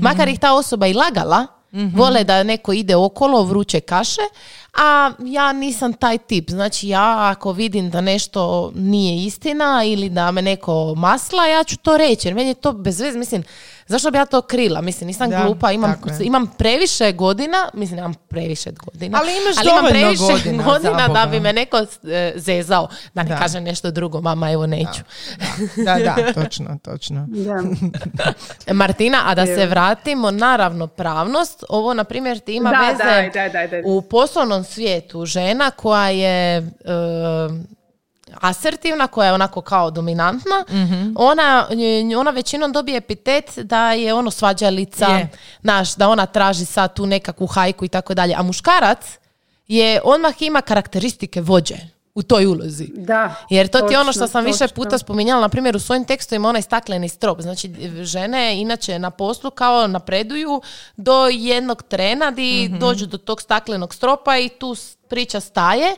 [0.00, 1.46] makar ih ta osoba i lagala,
[1.94, 4.20] vole da neko ide okolo vruće kaše,
[4.74, 6.50] a ja nisam taj tip.
[6.50, 11.76] Znači ja ako vidim da nešto nije istina ili da me neko masla, ja ću
[11.76, 12.28] to reći.
[12.28, 13.42] Jer meni je to bez veze, mislim,
[13.86, 14.80] zašto bi ja to krila?
[14.80, 19.18] Mislim, nisam Da, glupa, imam, imam previše godina, mislim, imam previše godina.
[19.20, 22.88] Ali imaš imam dovoljno previše godina, godina da bi me neko e, zezao.
[23.14, 23.38] Da ne Da.
[23.38, 25.02] kaže nešto drugo, mama, evo neću.
[25.76, 27.26] Da, da, točno, točno.
[27.28, 27.62] Da.
[28.66, 33.82] E, Martina, a da se vratimo na ravnopravnost, ovo, na primjer, ti ima Da, veze
[33.84, 35.26] u poslovnom svijetu.
[35.26, 36.62] Žena koja je e,
[38.34, 41.12] asertivna, koja je onako kao dominantna, Mhm.
[41.16, 41.66] ona,
[42.16, 45.28] ona većinom dobije epitet da je ono svađalica, Je.
[45.62, 48.34] znaš, da ona traži sad tu nekakvu hajku i tako dalje.
[48.34, 49.18] A muškarac
[49.68, 51.74] je, odmah ima karakteristike vođe
[52.14, 52.86] u toj ulozi.
[52.88, 54.74] Da, Jer to ti je ono točno, što sam više točno.
[54.74, 57.40] puta spominjala, na primjer u svojim tekstovima onaj stakleni strop.
[57.40, 57.70] Znači
[58.02, 60.62] žene inače na poslu kao napreduju
[60.96, 62.78] do jednog trena di Mhm.
[62.78, 64.74] dođu do tog staklenog stropa i tu
[65.12, 65.96] priča staje,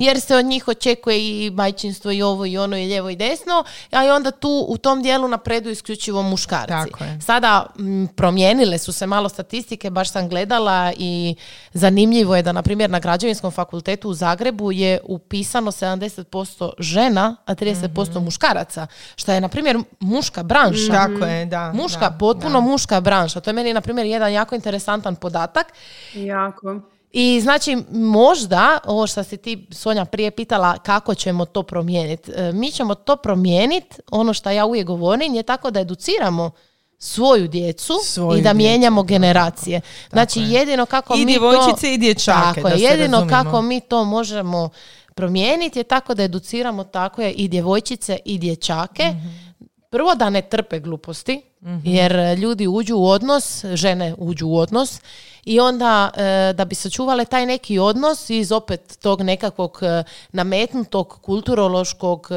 [0.00, 3.64] jer se od njih očekuje i majčinstvo i ovo i ono i lijevo i desno,
[3.90, 6.90] a i onda tu u tom dijelu napreduju isključivo muškarci.
[6.90, 7.18] Tako je.
[7.20, 11.34] Sada m, promijenile su se malo statistike, baš sam gledala i
[11.72, 17.54] zanimljivo je da na primjer na građevinskom fakultetu u Zagrebu je upisano 70% žena, a
[17.54, 18.86] 30% muškaraca,
[19.16, 20.92] što je na primjer muška branša.
[20.92, 21.72] Tako je, da.
[21.72, 23.40] Muška, da, potpuno muška branša.
[23.40, 25.66] To je meni, na primjer, jedan jako interesantan podatak.
[26.14, 26.80] Jako.
[27.18, 32.32] I znači možda, ovo što si ti Sonja prije pitala kako ćemo to promijeniti.
[32.36, 36.50] E, Mi ćemo to promijeniti, ono što ja uvijek govorim je tako da educiramo
[36.98, 39.80] svoju djecu Svoju i da djecu, mijenjamo generacije.
[40.10, 40.50] Znači je.
[40.50, 41.92] jedino kako I mi djevojčice to...
[41.92, 43.44] i dječake, Tako da je, jedino razumijemo.
[43.44, 44.68] kako mi to možemo
[45.14, 49.04] promijeniti je tako da educiramo tako je i djevojčice i dječake.
[49.04, 49.45] Mhm.
[49.90, 51.42] Prvo da ne trpe gluposti,
[51.84, 55.00] jer e, ljudi uđu u odnos, žene uđu u odnos
[55.44, 56.22] i onda e,
[56.52, 62.34] da bi sačuvale taj neki odnos iz opet tog nekakvog e, nametnutog kulturološkog e,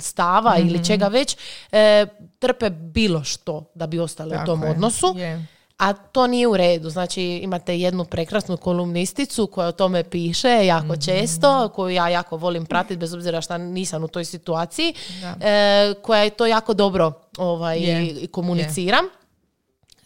[0.00, 0.68] stava Mhm.
[0.68, 1.36] ili čega već,
[1.72, 2.06] e,
[2.38, 5.14] trpe bilo što da bi ostale u Tako tom je, odnosu.
[5.16, 5.46] je.
[5.78, 6.90] A to nije u redu.
[6.90, 11.00] Znači imate jednu prekrasnu kolumnisticu koja o tome piše jako Mhm.
[11.00, 14.94] često, koju ja jako volim pratiti bez obzira što nisam u toj situaciji,
[15.40, 18.98] e, koja je to jako dobro ovaj, Je, i komunicira.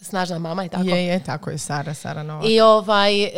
[0.01, 0.85] Snažna mama i tako.
[0.85, 2.45] Je, je, tako je Sara, Sara Novak.
[2.49, 3.31] I, ovaj, e,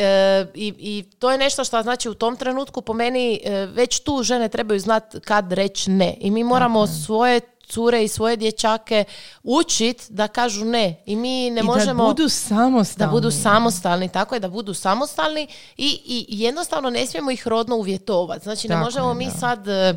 [0.55, 4.23] i, I to je nešto što znači u tom trenutku po meni e, već tu
[4.23, 6.15] žene trebaju znati kad reći ne.
[6.21, 9.05] I mi moramo svoje cure i svoje dječake
[9.43, 11.03] učit da kažu ne.
[11.07, 12.03] I mi ne I možemo...
[12.03, 13.09] da budu samostalni.
[13.09, 15.47] Da budu samostalni, tako je, da budu samostalni
[15.77, 18.43] i, i jednostavno ne smijemo ih rodno uvjetovati.
[18.43, 19.31] Znači ne Tako možemo je, mi da.
[19.31, 19.95] sad, e,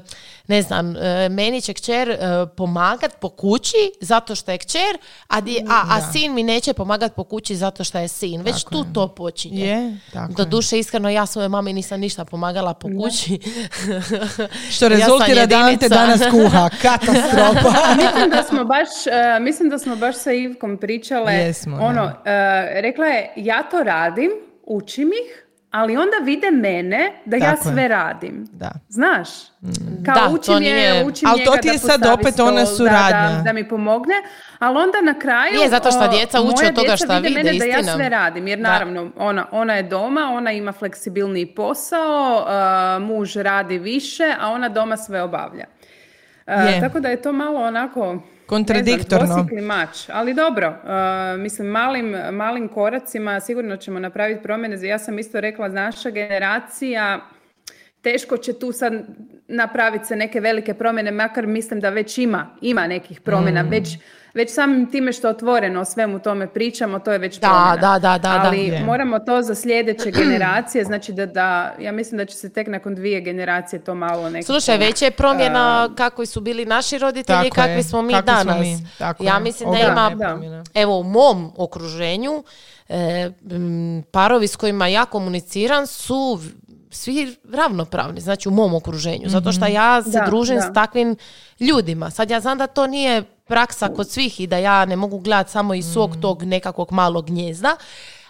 [0.47, 2.17] ne znam, e, meni će kćer e,
[2.57, 4.97] pomagat po kući zato što je kćer,
[5.28, 8.41] a, di- a, a sin mi neće pomagat po kući zato što je sin.
[8.41, 8.93] Već Tako tu je.
[8.93, 9.65] to počinje.
[9.65, 10.47] Je, tako Do je.
[10.47, 13.39] duše, iskreno, ja svojoj mami nisam ništa pomagala po kući.
[14.71, 16.69] Što Ja rezultira da Ante danas kuha.
[16.82, 17.62] Katastrofa.
[18.05, 21.34] mislim da smo baš, e, mislim da smo baš sa Ivkom pričale.
[21.34, 22.11] Jesmo, ono, e,
[22.82, 24.32] rekla je, ja to radim,
[24.64, 25.39] učim ih,
[25.72, 27.74] ali onda vide mene da ja Tako je.
[27.74, 28.47] sve radim.
[28.51, 28.72] Da.
[28.89, 29.28] Znaš?
[30.05, 32.66] Kao Da, učim, to je, nije- učim Ali to ti je da sad opet ona
[32.66, 33.28] stol, suradnja.
[33.28, 34.14] Da, da, da mi pomogne,
[34.59, 35.53] ali onda na kraju...
[35.53, 38.47] Nije, zato što djeca uče od toga šta vide vide, mene da ja sve radim,
[38.47, 38.64] jer Da.
[38.64, 44.70] naravno ona, ona je doma, ona ima fleksibilniji posao, a, muž radi više, a ona
[44.70, 45.66] doma sve obavlja.
[46.48, 46.80] Je.
[46.82, 49.48] tako da je to malo onako Kontradiktorno.
[49.52, 54.88] Ne mač, ali dobro, a, mislim malim, malim koracima sigurno ćemo napraviti promjene.
[54.88, 57.20] Ja sam isto rekla, naša generacija
[58.02, 58.94] teško će tu sad
[59.48, 63.70] napraviti se neke velike promjene, makar mislim da već ima, ima nekih promjena, Mm.
[63.70, 63.88] već,
[64.34, 67.76] već samim time što otvoreno o svemu tome pričamo, to je već Da, promjena.
[67.76, 68.42] da, da, da, da.
[68.48, 68.84] Ali Je.
[68.84, 72.96] moramo to za sljedeće generacije, znači da, da, ja mislim da će se tek nakon
[72.96, 74.54] dvije generacije to malo nekako...
[74.54, 78.34] Slušaj, već je promjena kakvi su bili naši roditelji i je, kakvi smo mi kakvi
[78.34, 78.68] smo danas.
[78.68, 79.40] mi, tako ja je.
[79.40, 80.12] mislim da Ogromna
[80.42, 82.44] ima, evo u mom okruženju,
[82.90, 83.32] e,
[84.12, 86.40] parovi s kojima ja komuniciram su
[86.94, 90.62] svi ravnopravni, znači u mom okruženju, zato što ja se Da, družim da.
[90.62, 91.16] s takvim
[91.60, 92.10] ljudima.
[92.10, 95.52] Sad ja znam da to nije praksa kod svih i da ja ne mogu gledati
[95.52, 97.76] samo iz svog tog nekakvog malog gnjezda,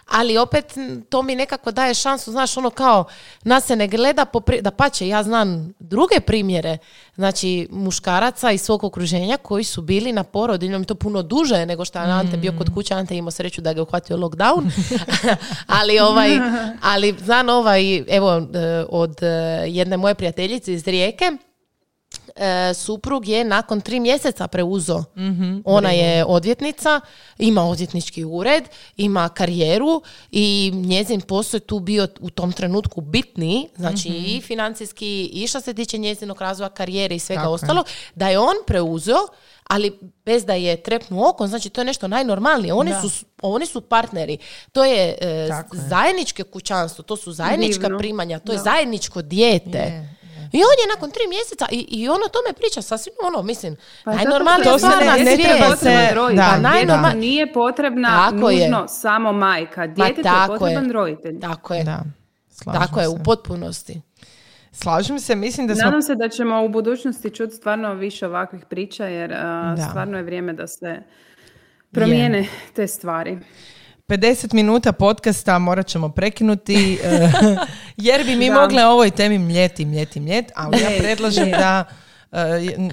[0.06, 0.74] ali opet
[1.08, 3.04] to mi nekako daje šansu, znaš, ono kao,
[3.44, 6.78] nas se ne gleda, po pri- da pače, ja znam druge primjere,
[7.14, 11.98] znači muškaraca iz svog okruženja koji su bili na porodiljnom to puno duže nego što
[11.98, 14.70] je Ante bio kod kuće, Ante imao sreću da ga je uhvatio lockdown,
[15.78, 16.30] ali ovaj,
[16.82, 19.26] ali znam ovaj, evo, e, od e,
[19.66, 21.32] jedne moje prijateljice iz Rijeke,
[22.36, 25.04] e, suprug je nakon tri mjeseca preuzo.
[25.64, 27.00] Ona je odvjetnica,
[27.38, 28.64] ima odvjetnički ured,
[28.96, 35.24] ima karijeru i njezin posao je tu bio u tom trenutku bitniji, znači i financijski
[35.24, 37.54] i što se tiče njezinog razvoja karijere i svega Tako je.
[37.54, 39.18] ostalo, da je on preuzeo
[39.64, 39.92] ali
[40.24, 42.74] bez da je trepnu oko, znači to je nešto najnormalnije.
[42.74, 43.00] Oni, Da.
[43.02, 44.38] su, oni su partneri.
[44.72, 45.48] To je e, je.
[45.72, 47.98] zajedničke kućanstvo, to su zajednička Divno.
[47.98, 48.62] primanja, to je Da.
[48.62, 49.78] zajedničko dijete.
[49.78, 50.14] Je,
[50.54, 53.76] I on je nakon tri mjeseca i, i on o tome priča sasvim ono, mislim,
[54.04, 56.36] Pa se stvar ne- na ne treba se- roditelj.
[56.38, 58.58] da, Pa Djetetu nije potrebna Tako je.
[58.60, 59.80] nužno samo majka.
[59.80, 60.92] Pa Djetetu je tako potreban je.
[60.92, 61.40] roditelj.
[61.40, 62.02] Tako je, Da,
[62.50, 63.10] slažem tako je, se.
[63.10, 64.00] u potpunosti.
[64.72, 65.84] Slažem se, mislim da smo...
[65.84, 69.86] Nadam se da ćemo u budućnosti čuti stvarno više ovakvih priča jer Da.
[69.90, 71.02] stvarno je vrijeme da se
[71.90, 73.38] promijene te stvari.
[74.08, 77.30] 50 minuta podcasta morat ćemo prekinuti eh,
[77.98, 78.54] jer bi mi Da.
[78.54, 81.84] mogle o ovoj temi mljeti, mljeti, mljet, ali ja predlažem da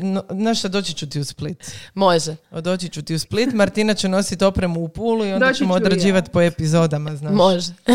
[0.02, 1.72] no, znaš šta, doći ću ti u Split.
[1.94, 2.36] Može.
[2.52, 5.74] Doći ću ti u Split, Martina će nositi opremu u Pulu i onda Doći ćemo
[5.74, 5.78] ja.
[5.78, 7.34] odrađivati po epizodama, znaš.
[7.34, 7.72] Može.
[7.88, 7.94] Eh,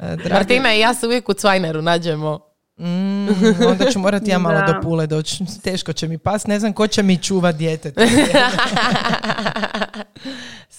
[0.16, 2.40] dragi- Martina i ja se uvijek u Cvajneru nađemo.
[2.78, 3.28] Mm,
[3.62, 4.66] onda ću morati ja malo Da.
[4.66, 5.38] do Pule doći.
[5.62, 7.92] Teško će mi pas, ne znam ko će mi čuva dijete.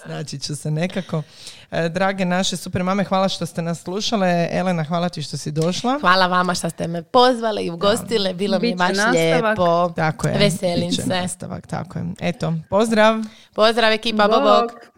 [0.05, 1.23] Znači ću se nekako.
[1.71, 4.47] E, Drage naše super mame, hvala što ste nas slušale.
[4.51, 5.97] Elena, hvala ti što si došla.
[6.01, 9.15] Hvala vama što ste me pozvale i ugostile, bilo mi je baš nastavak.
[9.57, 9.93] lijepo.
[9.95, 10.37] Tako je.
[10.37, 11.03] Veselim se.
[11.05, 12.05] Nastavak, tako je.
[12.19, 13.15] Eto, pozdrav.
[13.53, 14.27] Pozdrav ekipa.
[14.27, 14.90] Bok.